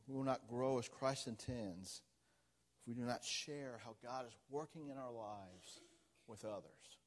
We 0.07 0.15
will 0.15 0.23
not 0.23 0.47
grow 0.47 0.77
as 0.77 0.87
Christ 0.87 1.27
intends 1.27 2.01
if 2.81 2.87
we 2.87 2.93
do 2.93 3.07
not 3.07 3.23
share 3.23 3.79
how 3.83 3.95
God 4.03 4.25
is 4.27 4.35
working 4.49 4.89
in 4.89 4.97
our 4.97 5.11
lives 5.11 5.79
with 6.27 6.43
others. 6.43 6.97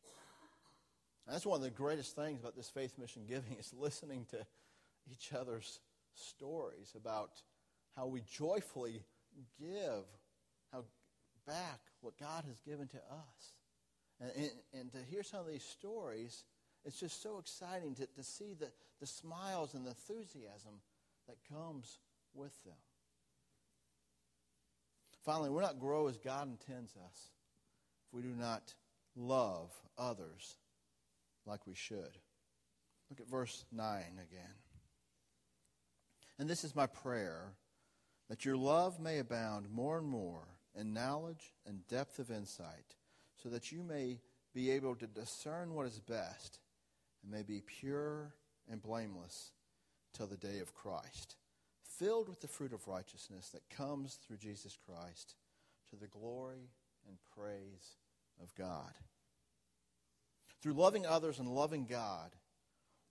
And 1.26 1.34
that's 1.34 1.46
one 1.46 1.56
of 1.56 1.62
the 1.62 1.70
greatest 1.70 2.14
things 2.16 2.40
about 2.40 2.56
this 2.56 2.68
faith 2.68 2.98
mission 2.98 3.22
giving 3.26 3.56
is 3.58 3.72
listening 3.76 4.26
to 4.30 4.46
each 5.10 5.32
other's 5.32 5.80
stories 6.14 6.92
about 6.96 7.30
how 7.96 8.06
we 8.06 8.22
joyfully 8.22 9.02
give 9.58 10.04
how 10.72 10.84
back 11.46 11.80
what 12.04 12.18
God 12.18 12.44
has 12.46 12.60
given 12.60 12.86
to 12.88 12.96
us. 12.96 13.54
And, 14.20 14.30
and, 14.36 14.50
and, 14.80 14.92
to 14.92 14.98
hear 15.10 15.22
some 15.22 15.40
of 15.40 15.48
these 15.48 15.64
stories, 15.64 16.44
it's 16.84 17.00
just 17.00 17.22
so 17.22 17.38
exciting 17.38 17.94
to, 17.96 18.06
to 18.06 18.22
see 18.22 18.54
the, 18.58 18.70
the 19.00 19.06
smiles 19.06 19.74
and 19.74 19.84
the 19.84 19.90
enthusiasm 19.90 20.80
that 21.26 21.36
comes 21.52 21.98
with 22.34 22.52
them. 22.64 22.74
Finally, 25.24 25.50
we're 25.50 25.62
not 25.62 25.80
grow 25.80 26.06
as 26.06 26.18
God 26.18 26.48
intends 26.48 26.94
us 26.96 27.30
if 28.06 28.12
we 28.12 28.22
do 28.22 28.34
not 28.38 28.74
love 29.16 29.72
others 29.98 30.56
like 31.46 31.66
we 31.66 31.74
should. 31.74 32.18
Look 33.10 33.20
at 33.20 33.28
verse 33.28 33.64
9 33.72 33.86
again. 34.14 34.54
And 36.38 36.48
this 36.48 36.64
is 36.64 36.76
my 36.76 36.86
prayer 36.86 37.52
that 38.28 38.44
your 38.44 38.56
love 38.56 39.00
may 39.00 39.18
abound 39.18 39.70
more 39.70 39.98
and 39.98 40.06
more 40.06 40.53
in 40.78 40.92
knowledge 40.92 41.52
and 41.66 41.86
depth 41.88 42.18
of 42.18 42.30
insight, 42.30 42.96
so 43.42 43.48
that 43.48 43.70
you 43.70 43.82
may 43.82 44.20
be 44.54 44.70
able 44.70 44.94
to 44.96 45.06
discern 45.06 45.74
what 45.74 45.86
is 45.86 46.00
best 46.00 46.60
and 47.22 47.32
may 47.32 47.42
be 47.42 47.60
pure 47.60 48.34
and 48.70 48.82
blameless 48.82 49.52
till 50.12 50.26
the 50.26 50.36
day 50.36 50.60
of 50.60 50.74
Christ, 50.74 51.36
filled 51.82 52.28
with 52.28 52.40
the 52.40 52.48
fruit 52.48 52.72
of 52.72 52.86
righteousness 52.88 53.50
that 53.50 53.68
comes 53.68 54.14
through 54.14 54.38
Jesus 54.38 54.76
Christ 54.86 55.34
to 55.90 55.96
the 55.96 56.06
glory 56.06 56.70
and 57.08 57.18
praise 57.36 57.96
of 58.42 58.54
God. 58.54 58.92
Through 60.62 60.74
loving 60.74 61.04
others 61.04 61.38
and 61.38 61.48
loving 61.48 61.84
God, 61.84 62.30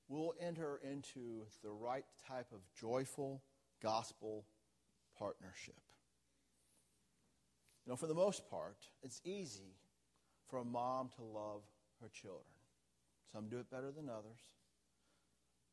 we'll 0.07 0.33
enter 0.39 0.79
into 0.83 1.43
the 1.61 1.69
right 1.69 2.05
type 2.27 2.51
of 2.51 2.59
joyful 2.79 3.43
gospel 3.81 4.45
partnership. 5.17 5.75
You 7.85 7.91
know, 7.91 7.95
for 7.97 8.07
the 8.07 8.13
most 8.13 8.49
part, 8.49 8.77
it's 9.01 9.21
easy 9.25 9.75
for 10.47 10.59
a 10.59 10.65
mom 10.65 11.09
to 11.17 11.23
love 11.23 11.63
her 12.01 12.09
children. 12.09 12.43
Some 13.31 13.49
do 13.49 13.59
it 13.59 13.69
better 13.69 13.91
than 13.91 14.09
others. 14.09 14.39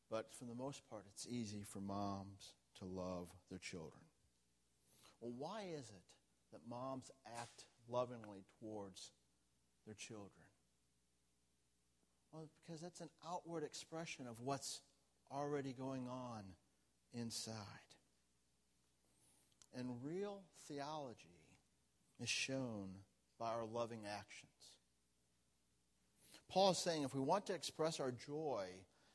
But 0.09 0.33
for 0.33 0.45
the 0.45 0.55
most 0.55 0.89
part, 0.89 1.05
it's 1.13 1.25
easy 1.27 1.63
for 1.63 1.79
moms 1.79 2.53
to 2.79 2.85
love 2.85 3.29
their 3.49 3.59
children. 3.59 4.03
Well, 5.21 5.33
why 5.37 5.67
is 5.73 5.89
it 5.89 6.03
that 6.51 6.61
moms 6.69 7.09
act 7.39 7.65
lovingly 7.87 8.43
towards 8.59 9.11
their 9.85 9.95
children? 9.95 10.29
Well, 12.33 12.49
because 12.65 12.81
that's 12.81 13.01
an 13.01 13.09
outward 13.27 13.63
expression 13.63 14.25
of 14.27 14.39
what's 14.39 14.81
already 15.31 15.73
going 15.73 16.07
on 16.07 16.43
inside. 17.13 17.55
And 19.73 20.03
real 20.03 20.41
theology 20.67 21.40
is 22.21 22.29
shown 22.29 22.89
by 23.39 23.47
our 23.47 23.65
loving 23.65 24.01
actions. 24.05 24.51
Paul 26.49 26.71
is 26.71 26.77
saying 26.77 27.03
if 27.03 27.13
we 27.15 27.21
want 27.21 27.45
to 27.47 27.53
express 27.53 27.99
our 27.99 28.11
joy 28.11 28.65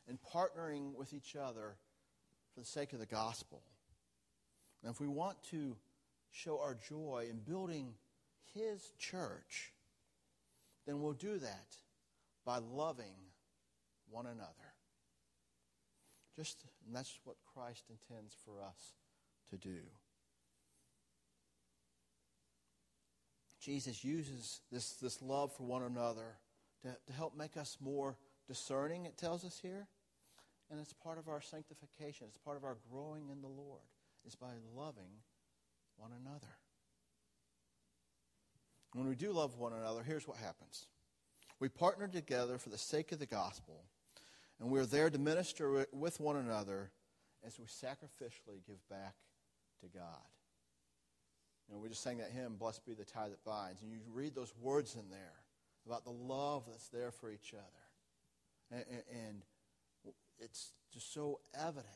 in 0.09 0.19
partnering 0.33 0.95
with 0.95 1.12
each 1.12 1.37
other 1.37 1.77
for 2.55 2.61
the 2.61 2.66
sake 2.66 2.92
of 2.92 2.99
the 2.99 3.07
gospel, 3.07 3.62
and 4.83 4.90
if 4.90 5.01
we 5.01 5.07
want 5.07 5.37
to 5.51 5.77
show 6.31 6.59
our 6.61 6.77
joy 6.88 7.27
in 7.31 7.38
building 7.38 7.95
his 8.55 8.92
church, 8.99 9.73
then 10.87 11.01
we'll 11.01 11.12
do 11.12 11.38
that 11.38 11.77
by 12.45 12.59
loving 12.59 13.16
one 14.11 14.27
another. 14.27 14.51
Just 16.35 16.64
and 16.87 16.95
that's 16.95 17.19
what 17.25 17.37
Christ 17.55 17.85
intends 17.90 18.35
for 18.45 18.62
us 18.62 18.92
to 19.51 19.57
do. 19.57 19.79
Jesus 23.66 24.05
uses 24.05 24.61
this, 24.70 24.92
this 24.92 25.20
love 25.20 25.52
for 25.52 25.64
one 25.64 25.83
another 25.83 26.38
to, 26.83 26.96
to 27.09 27.12
help 27.12 27.37
make 27.37 27.57
us 27.57 27.76
more 27.81 28.16
discerning, 28.46 29.07
it 29.07 29.16
tells 29.18 29.44
us 29.44 29.59
here. 29.61 29.88
And 30.70 30.79
it's 30.81 30.92
part 30.92 31.18
of 31.18 31.29
our 31.29 31.40
sanctification. 31.40 32.29
It's 32.29 32.38
part 32.38 32.57
of 32.57 32.64
our 32.64 32.76
growing 32.90 33.29
in 33.29 33.42
the 33.42 33.48
Lord. 33.48 33.83
Is 34.24 34.35
by 34.35 34.55
loving 34.76 35.22
one 35.96 36.11
another. 36.20 36.52
When 38.92 39.09
we 39.09 39.14
do 39.14 39.31
love 39.31 39.57
one 39.57 39.72
another, 39.72 40.02
here's 40.02 40.26
what 40.26 40.38
happens. 40.38 40.87
We 41.61 41.68
partner 41.68 42.09
together 42.09 42.59
for 42.59 42.70
the 42.70 42.79
sake 42.79 43.12
of 43.12 43.20
the 43.20 43.26
gospel, 43.26 43.85
and 44.59 44.68
we're 44.68 44.85
there 44.85 45.11
to 45.11 45.18
minister 45.18 45.87
with 45.92 46.18
one 46.18 46.37
another 46.37 46.90
as 47.46 47.57
we 47.59 47.66
sacrificially 47.66 48.66
give 48.66 48.88
back 48.88 49.14
to 49.81 49.87
God. 49.96 50.26
You 51.68 51.74
know, 51.74 51.81
we 51.81 51.88
just 51.88 52.02
sang 52.02 52.18
that 52.18 52.31
hymn, 52.31 52.57
Blessed 52.57 52.87
be 52.87 52.94
the 52.94 53.05
tie 53.05 53.29
that 53.29 53.44
binds. 53.44 53.83
And 53.83 53.90
you 53.90 53.98
read 54.12 54.35
those 54.35 54.52
words 54.61 54.94
in 54.94 55.11
there 55.11 55.35
about 55.87 56.05
the 56.05 56.11
love 56.11 56.64
that's 56.68 56.88
there 56.88 57.11
for 57.11 57.31
each 57.31 57.55
other. 57.55 57.64
And, 58.70 58.85
and 59.11 59.42
it's 60.38 60.72
just 60.92 61.12
so 61.12 61.40
evident 61.55 61.87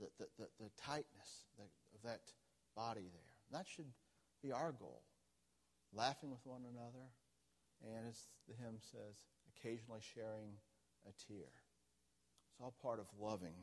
that 0.00 0.16
the, 0.18 0.26
the, 0.38 0.48
the 0.60 0.70
tightness 0.80 1.46
of 1.58 2.02
that 2.04 2.20
body 2.74 3.08
there. 3.12 3.58
That 3.58 3.66
should 3.66 3.86
be 4.42 4.52
our 4.52 4.72
goal. 4.72 5.02
Laughing 5.92 6.30
with 6.30 6.44
one 6.44 6.62
another, 6.70 7.06
and 7.82 8.08
as 8.08 8.26
the 8.48 8.54
hymn 8.54 8.76
says, 8.80 9.16
occasionally 9.56 10.00
sharing 10.14 10.52
a 11.08 11.12
tear. 11.26 11.48
It's 12.50 12.60
all 12.60 12.74
part 12.82 13.00
of 13.00 13.06
loving 13.18 13.54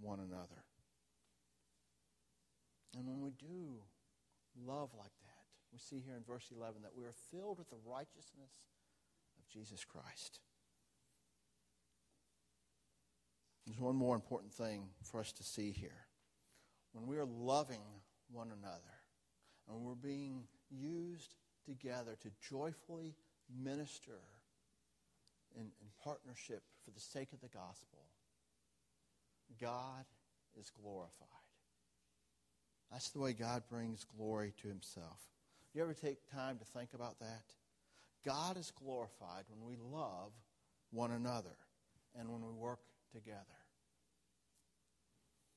one 0.00 0.18
another. 0.20 0.64
And 2.96 3.06
when 3.06 3.20
we 3.20 3.30
do 3.30 3.80
love 4.56 4.90
like 4.98 5.12
that. 5.22 5.28
We 5.72 5.78
see 5.78 6.02
here 6.04 6.16
in 6.16 6.22
verse 6.22 6.50
11 6.56 6.82
that 6.82 6.96
we 6.96 7.04
are 7.04 7.14
filled 7.30 7.58
with 7.58 7.70
the 7.70 7.76
righteousness 7.84 8.52
of 9.38 9.48
Jesus 9.48 9.84
Christ. 9.84 10.40
There's 13.66 13.78
one 13.78 13.96
more 13.96 14.14
important 14.14 14.52
thing 14.52 14.88
for 15.02 15.20
us 15.20 15.32
to 15.32 15.42
see 15.42 15.72
here. 15.72 16.06
When 16.92 17.06
we 17.06 17.18
are 17.18 17.26
loving 17.26 17.82
one 18.30 18.48
another 18.48 18.96
and 19.68 19.82
we're 19.82 19.94
being 19.94 20.44
used 20.70 21.34
together 21.66 22.16
to 22.22 22.30
joyfully 22.48 23.14
minister 23.62 24.20
in, 25.54 25.62
in 25.62 25.88
partnership 26.02 26.62
for 26.82 26.92
the 26.92 27.00
sake 27.00 27.32
of 27.34 27.40
the 27.40 27.48
gospel, 27.48 28.06
God 29.60 30.06
is 30.58 30.70
glorified. 30.70 31.47
That's 32.90 33.10
the 33.10 33.20
way 33.20 33.32
God 33.32 33.62
brings 33.68 34.04
glory 34.16 34.54
to 34.62 34.68
himself. 34.68 35.20
You 35.74 35.82
ever 35.82 35.94
take 35.94 36.18
time 36.32 36.58
to 36.58 36.64
think 36.64 36.94
about 36.94 37.18
that? 37.20 37.44
God 38.24 38.56
is 38.56 38.72
glorified 38.82 39.44
when 39.48 39.64
we 39.68 39.76
love 39.76 40.32
one 40.90 41.12
another 41.12 41.56
and 42.18 42.30
when 42.30 42.42
we 42.44 42.52
work 42.52 42.80
together. 43.12 43.44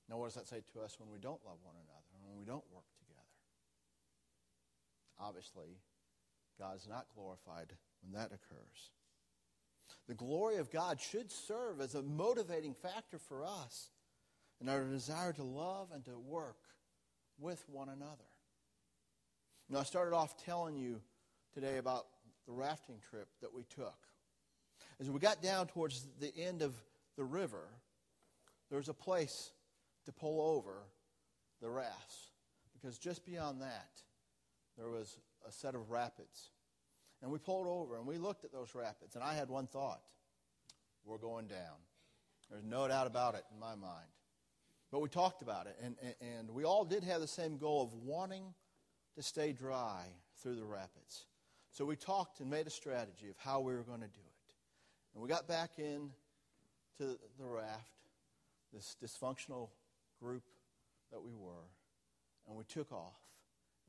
Now, 0.10 0.18
what 0.18 0.26
does 0.26 0.36
that 0.36 0.48
say 0.48 0.62
to 0.74 0.82
us 0.82 1.00
when 1.00 1.10
we 1.10 1.20
don't 1.20 1.40
love 1.46 1.58
one 1.64 1.76
another 1.76 2.08
and 2.14 2.28
when 2.28 2.38
we 2.38 2.46
don't 2.46 2.66
work 2.72 2.86
together? 3.00 3.22
Obviously, 5.20 5.80
God 6.60 6.76
is 6.76 6.88
not 6.88 7.06
glorified 7.16 7.74
when 8.02 8.14
that 8.14 8.28
occurs. 8.28 8.92
The 10.08 10.14
glory 10.14 10.58
of 10.58 10.72
God 10.72 11.00
should 11.00 11.32
serve 11.32 11.80
as 11.80 11.96
a 11.96 12.02
motivating 12.02 12.74
factor 12.74 13.18
for 13.18 13.46
us 13.46 13.90
in 14.60 14.68
our 14.68 14.84
desire 14.84 15.34
to 15.34 15.44
love 15.44 15.90
and 15.94 16.04
to 16.06 16.20
work 16.20 16.58
with 17.40 17.64
one 17.68 17.90
another. 17.90 18.30
Now, 19.70 19.80
I 19.80 19.84
started 19.84 20.16
off 20.16 20.36
telling 20.44 20.76
you 20.76 21.02
today 21.54 21.78
about 21.78 22.08
the 22.46 22.54
rafting 22.54 22.98
trip 23.10 23.28
that 23.42 23.54
we 23.54 23.64
took. 23.64 23.98
As 25.00 25.10
we 25.10 25.20
got 25.20 25.42
down 25.42 25.68
towards 25.68 26.06
the 26.20 26.36
end 26.38 26.62
of 26.62 26.74
the 27.18 27.24
river, 27.24 27.68
there 28.70 28.78
was 28.78 28.90
a 28.90 28.94
place 28.94 29.52
to 30.06 30.12
pull 30.12 30.42
over 30.58 30.84
the 31.62 31.70
rafts 31.70 32.32
because 32.74 32.98
just 32.98 33.26
beyond 33.26 33.62
that, 33.62 33.92
there 34.78 34.90
was 34.90 35.18
a 35.48 35.52
set 35.52 35.76
of 35.76 35.90
rapids. 35.92 36.50
And 37.22 37.32
we 37.32 37.38
pulled 37.38 37.68
over 37.68 37.98
and 37.98 38.08
we 38.08 38.18
looked 38.18 38.44
at 38.44 38.52
those 38.52 38.74
rapids, 38.74 39.16
and 39.16 39.24
I 39.24 39.36
had 39.36 39.50
one 39.50 39.68
thought 39.68 40.02
we're 41.06 41.18
going 41.18 41.48
down. 41.48 41.78
There's 42.50 42.64
no 42.64 42.88
doubt 42.88 43.08
about 43.08 43.36
it 43.36 43.44
in 43.54 43.60
my 43.60 43.76
mind. 43.76 44.10
But 44.92 45.00
we 45.00 45.08
talked 45.08 45.42
about 45.42 45.68
it, 45.68 45.78
and, 45.82 45.96
and 46.20 46.52
we 46.52 46.66
all 46.66 46.84
did 46.84 47.04
have 47.06 47.22
the 47.22 47.28
same 47.28 47.58
goal 47.58 47.84
of 47.84 47.94
wanting 47.94 48.54
to 49.16 49.24
stay 49.24 49.54
dry 49.54 50.04
through 50.42 50.56
the 50.56 50.66
rapids. 50.66 51.26
So 51.72 51.86
we 51.86 51.96
talked 51.96 52.42
and 52.42 52.50
made 52.50 52.68
a 52.68 52.72
strategy 52.72 53.30
of 53.30 53.38
how 53.38 53.62
we 53.62 53.74
were 53.74 53.84
going 53.84 54.02
to 54.02 54.08
do 54.08 54.20
it. 54.20 54.54
And 55.14 55.24
we 55.24 55.30
got 55.30 55.48
back 55.48 55.72
in 55.78 56.10
to 56.98 57.18
the 57.40 57.46
raft, 57.46 57.94
this 58.74 58.98
dysfunctional 59.02 59.70
group 60.20 60.44
that 61.12 61.22
we 61.22 61.32
were, 61.34 61.70
and 62.48 62.58
we 62.58 62.66
took 62.66 62.92
off, 62.92 63.20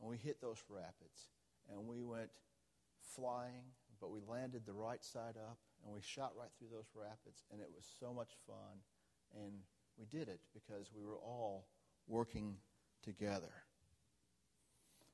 and 0.01 0.09
we 0.09 0.17
hit 0.17 0.41
those 0.41 0.63
rapids, 0.69 1.31
and 1.71 1.87
we 1.87 2.03
went 2.03 2.31
flying, 3.17 3.65
but 4.01 4.11
we 4.11 4.21
landed 4.29 4.63
the 4.67 4.73
right 4.73 5.03
side 5.03 5.37
up, 5.37 5.59
and 5.85 5.93
we 5.93 6.01
shot 6.01 6.33
right 6.39 6.51
through 6.59 6.69
those 6.73 6.91
rapids, 6.95 7.43
and 7.51 7.61
it 7.61 7.69
was 7.75 7.85
so 7.99 8.13
much 8.13 8.31
fun. 8.47 8.79
And 9.35 9.53
we 9.99 10.07
did 10.07 10.29
it 10.29 10.41
because 10.55 10.87
we 10.97 11.05
were 11.05 11.19
all 11.19 11.67
working 12.09 12.57
together. 13.03 13.53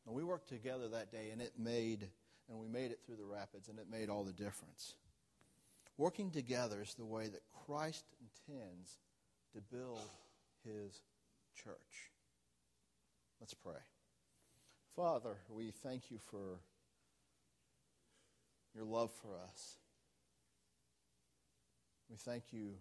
And 0.07 0.15
we 0.15 0.25
worked 0.25 0.49
together 0.49 0.89
that 0.89 1.13
day, 1.13 1.31
and 1.33 1.43
it 1.43 1.53
made, 1.59 2.09
and 2.49 2.59
we 2.59 2.69
made 2.69 2.91
it 2.91 3.01
through 3.05 3.17
the 3.17 3.27
rapids, 3.27 3.69
and 3.69 3.79
it 3.79 3.87
made 3.91 4.09
all 4.09 4.25
the 4.25 4.33
difference. 4.33 4.95
Working 5.99 6.31
together 6.31 6.81
is 6.83 6.95
the 6.95 7.05
way 7.05 7.29
that 7.29 7.43
Christ 7.67 8.05
intends 8.21 8.99
to 9.55 9.61
build 9.61 10.01
his 10.65 11.03
church. 11.63 12.11
Let's 13.41 13.55
pray. 13.55 13.81
Father, 14.97 15.37
we 15.51 15.71
thank 15.83 16.11
you 16.11 16.19
for 16.31 16.61
your 18.75 18.85
love 18.85 19.13
for 19.23 19.31
us. 19.51 19.77
We 22.11 22.17
thank 22.17 22.45
you 22.53 22.75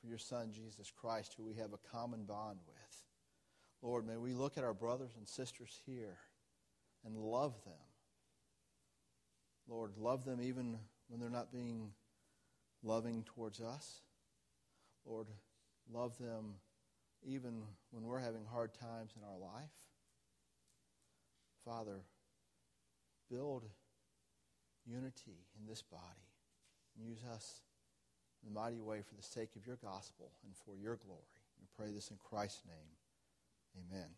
for 0.00 0.06
your 0.06 0.18
Son, 0.18 0.50
Jesus 0.52 0.90
Christ, 0.90 1.34
who 1.36 1.44
we 1.44 1.54
have 1.54 1.72
a 1.72 1.90
common 1.90 2.24
bond 2.24 2.58
with. 2.66 3.04
Lord, 3.82 4.06
may 4.06 4.16
we 4.16 4.32
look 4.32 4.58
at 4.58 4.64
our 4.64 4.74
brothers 4.74 5.12
and 5.16 5.28
sisters 5.28 5.80
here 5.86 6.18
and 7.04 7.16
love 7.16 7.54
them. 7.64 7.74
Lord, 9.68 9.92
love 9.96 10.24
them 10.24 10.40
even 10.40 10.78
when 11.08 11.20
they're 11.20 11.28
not 11.30 11.52
being 11.52 11.92
loving 12.82 13.24
towards 13.24 13.60
us. 13.60 14.00
Lord, 15.04 15.28
love 15.92 16.18
them 16.18 16.54
even 17.24 17.62
when 17.90 18.04
we're 18.04 18.20
having 18.20 18.44
hard 18.44 18.74
times 18.74 19.12
in 19.16 19.22
our 19.24 19.38
life. 19.38 19.70
Father, 21.64 22.02
build 23.30 23.64
unity 24.86 25.46
in 25.58 25.66
this 25.66 25.82
body. 25.82 26.02
and 26.96 27.08
Use 27.08 27.22
us 27.32 27.60
in 28.46 28.54
mighty 28.54 28.80
way 28.80 29.02
for 29.02 29.14
the 29.14 29.22
sake 29.22 29.50
of 29.56 29.66
your 29.66 29.76
gospel 29.76 30.30
and 30.44 30.54
for 30.64 30.76
your 30.76 30.96
glory. 30.96 31.22
We 31.60 31.66
pray 31.76 31.92
this 31.92 32.10
in 32.10 32.16
Christ's 32.22 32.62
name. 32.66 32.92
Amen. 33.90 34.08